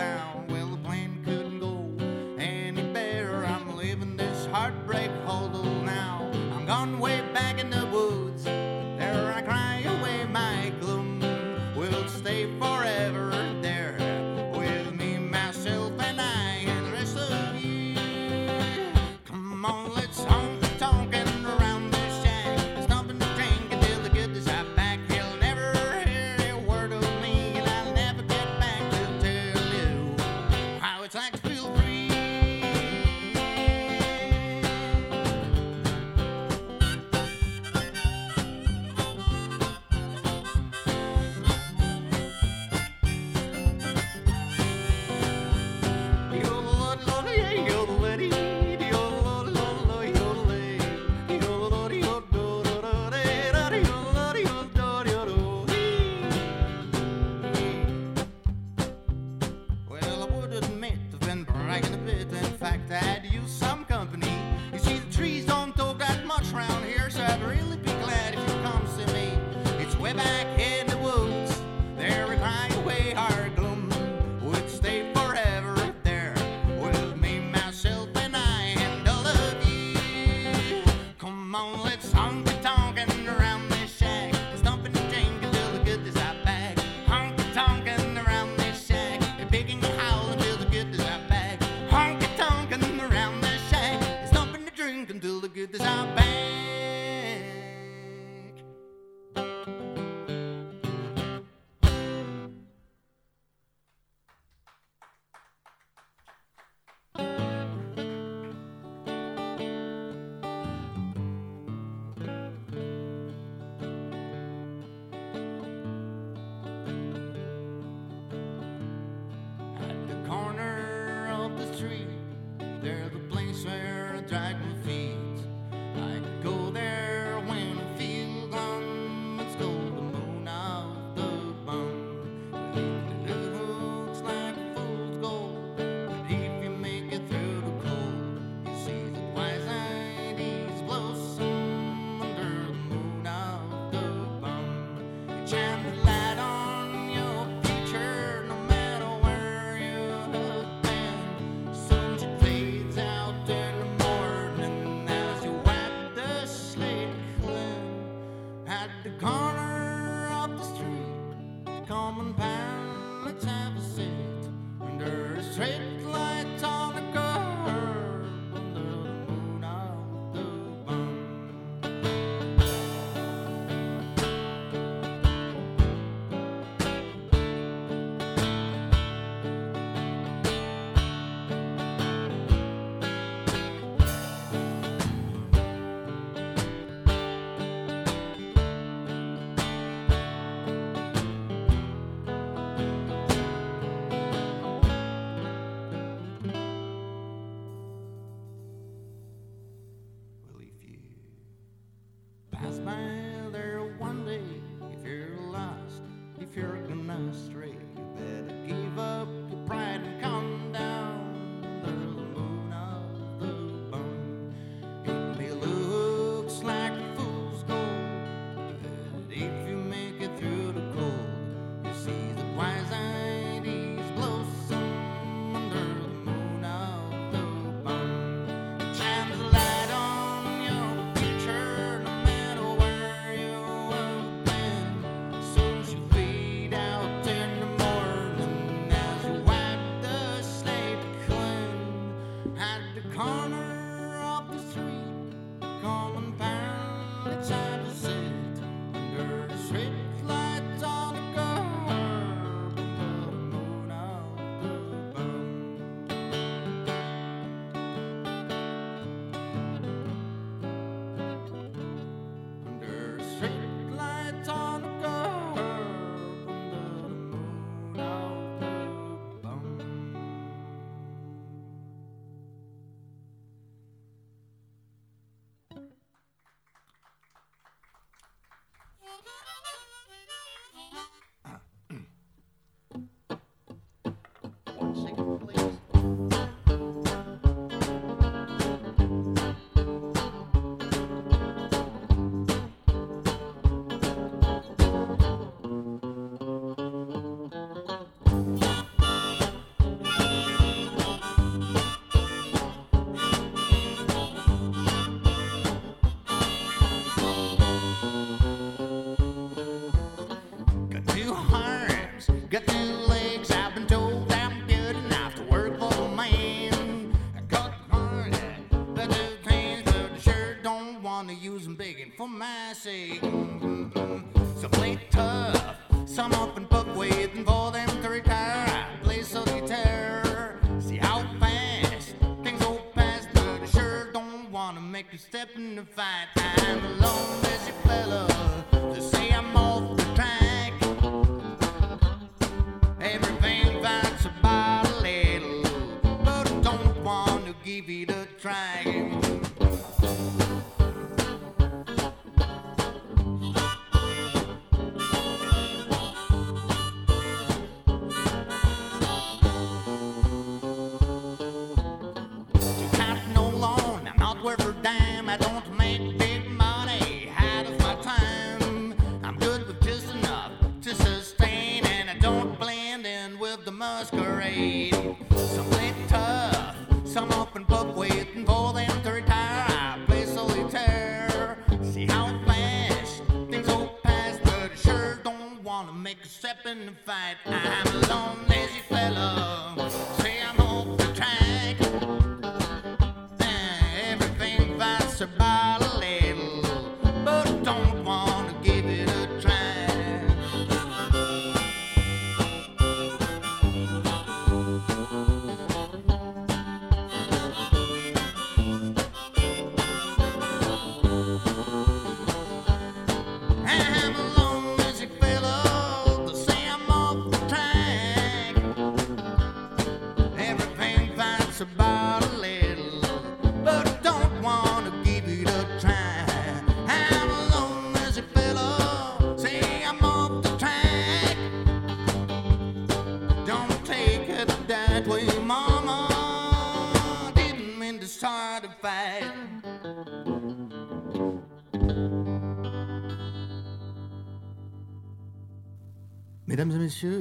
Waiting 327.10 327.44
for 327.44 327.70
them 327.72 327.88
to 328.02 328.08
retire. 328.08 328.66
I 328.68 329.02
play 329.02 329.22
solitaire, 329.22 330.58
see 330.80 330.96
how 330.96 331.24
fast 331.40 332.14
things 332.42 332.60
go 332.62 332.80
past, 332.94 333.28
but 333.34 333.44
I 333.44 333.66
sure 333.66 334.12
don't 334.12 334.50
wanna 334.50 334.80
make 334.80 335.12
a 335.12 335.18
step 335.18 335.48
in 335.56 335.76
the 335.76 335.84
fight. 335.84 336.28
I'm 336.36 336.84
a 336.84 336.88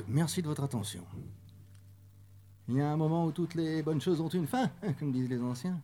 merci 0.08 0.42
de 0.42 0.48
votre 0.48 0.64
attention. 0.64 1.06
Il 2.68 2.76
y 2.76 2.82
a 2.82 2.90
un 2.92 2.98
moment 2.98 3.26
où 3.26 3.32
toutes 3.32 3.56
les 3.56 3.82
bonnes 3.82 4.02
choses 4.02 4.20
ont 4.20 4.30
une 4.30 4.48
fin, 4.48 4.68
comme 5.00 5.12
disent 5.12 5.30
les 5.30 5.42
anciens. 5.42 5.82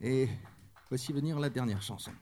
Et 0.00 0.28
voici 0.88 1.12
venir 1.12 1.38
la 1.38 1.50
dernière 1.50 1.82
chanson. 1.82 2.12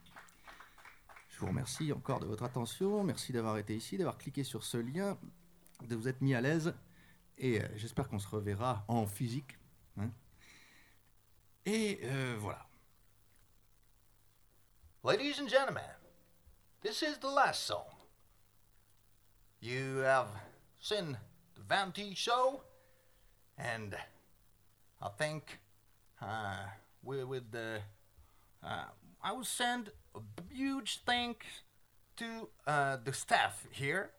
Je 1.28 1.38
vous 1.38 1.46
remercie 1.46 1.92
encore 1.92 2.20
de 2.20 2.26
votre 2.26 2.44
attention. 2.44 3.04
Merci 3.04 3.32
d'avoir 3.32 3.58
été 3.58 3.76
ici, 3.76 3.98
d'avoir 3.98 4.18
cliqué 4.18 4.44
sur 4.44 4.64
ce 4.64 4.78
lien, 4.78 5.18
de 5.86 5.96
vous 5.96 6.08
être 6.08 6.20
mis 6.20 6.34
à 6.34 6.40
l'aise. 6.40 6.74
Et 7.38 7.60
euh, 7.60 7.66
j'espère 7.76 8.08
qu'on 8.08 8.18
se 8.18 8.28
reverra 8.28 8.84
en 8.88 9.06
physique. 9.06 9.58
hein. 9.98 10.10
Et 11.64 12.00
euh, 12.04 12.36
voilà. 12.38 12.66
Ladies 15.04 15.40
and 15.40 15.48
gentlemen, 15.48 15.96
this 16.80 17.02
is 17.02 17.18
the 17.20 17.34
last 17.34 17.62
song. 17.62 17.86
You 19.60 19.98
have 20.04 20.28
seen 20.82 21.16
the 21.54 21.62
Vanity 21.62 22.12
Show, 22.14 22.60
and 23.56 23.94
I 25.00 25.08
think 25.16 25.60
uh, 26.20 26.56
we 27.04 27.22
with 27.22 27.52
the 27.52 27.78
uh, 28.64 28.86
I 29.22 29.32
will 29.32 29.44
send 29.44 29.90
a 30.14 30.20
huge 30.52 31.00
thanks 31.06 31.46
to 32.16 32.48
uh, 32.66 32.96
the 33.02 33.12
staff 33.12 33.64
here 33.70 34.10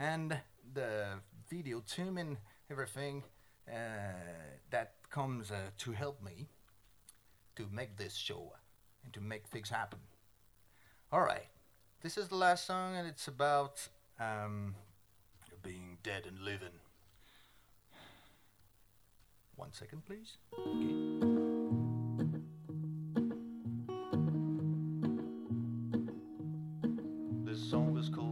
and 0.00 0.40
the 0.74 1.20
video 1.48 1.80
team 1.80 2.18
and 2.18 2.36
everything 2.68 3.22
uh, 3.68 3.72
that 4.70 4.94
comes 5.08 5.52
uh, 5.52 5.70
to 5.78 5.92
help 5.92 6.20
me 6.20 6.48
to 7.54 7.66
make 7.70 7.96
this 7.96 8.14
show 8.14 8.52
and 9.04 9.12
to 9.12 9.20
make 9.20 9.46
things 9.46 9.70
happen. 9.70 10.00
All 11.12 11.20
right, 11.20 11.46
this 12.00 12.18
is 12.18 12.26
the 12.26 12.36
last 12.36 12.66
song, 12.66 12.96
and 12.96 13.06
it's 13.06 13.28
about 13.28 13.88
um, 14.18 14.74
being 15.62 15.98
dead 16.02 16.26
and 16.26 16.38
living. 16.40 16.68
One 19.56 19.72
second, 19.72 20.04
please. 20.06 20.36
Okay. 20.58 21.22
This 27.44 27.70
song 27.70 27.98
is 27.98 28.08
called 28.08 28.31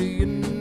Give 0.00 0.26
me 0.26 0.56
a 0.56 0.59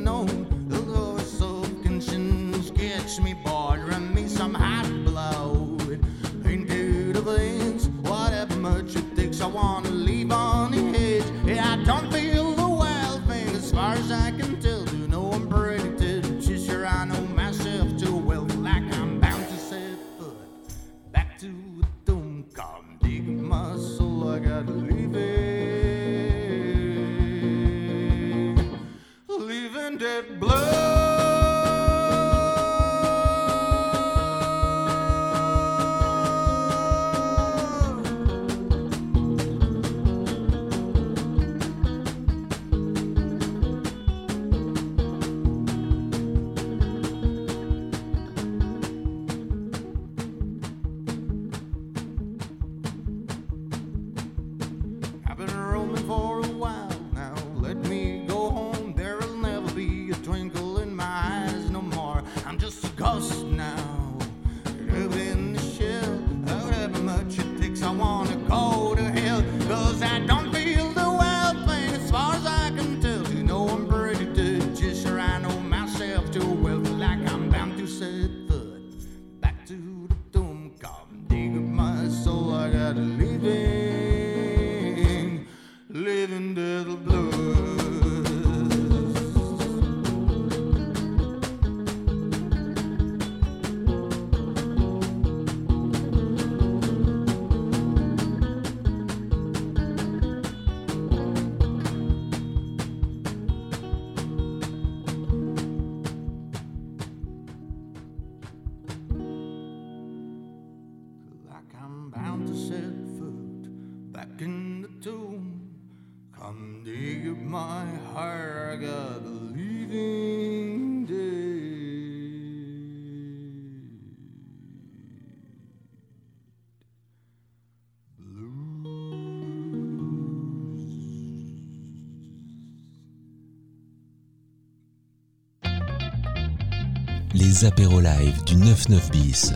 Les 137.62 137.68
live 137.68 138.43
du 138.45 138.55
99 138.55 139.12
bis. 139.12 139.51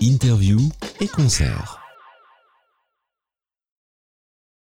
Interview 0.00 0.58
et 1.00 1.06
concert. 1.06 1.83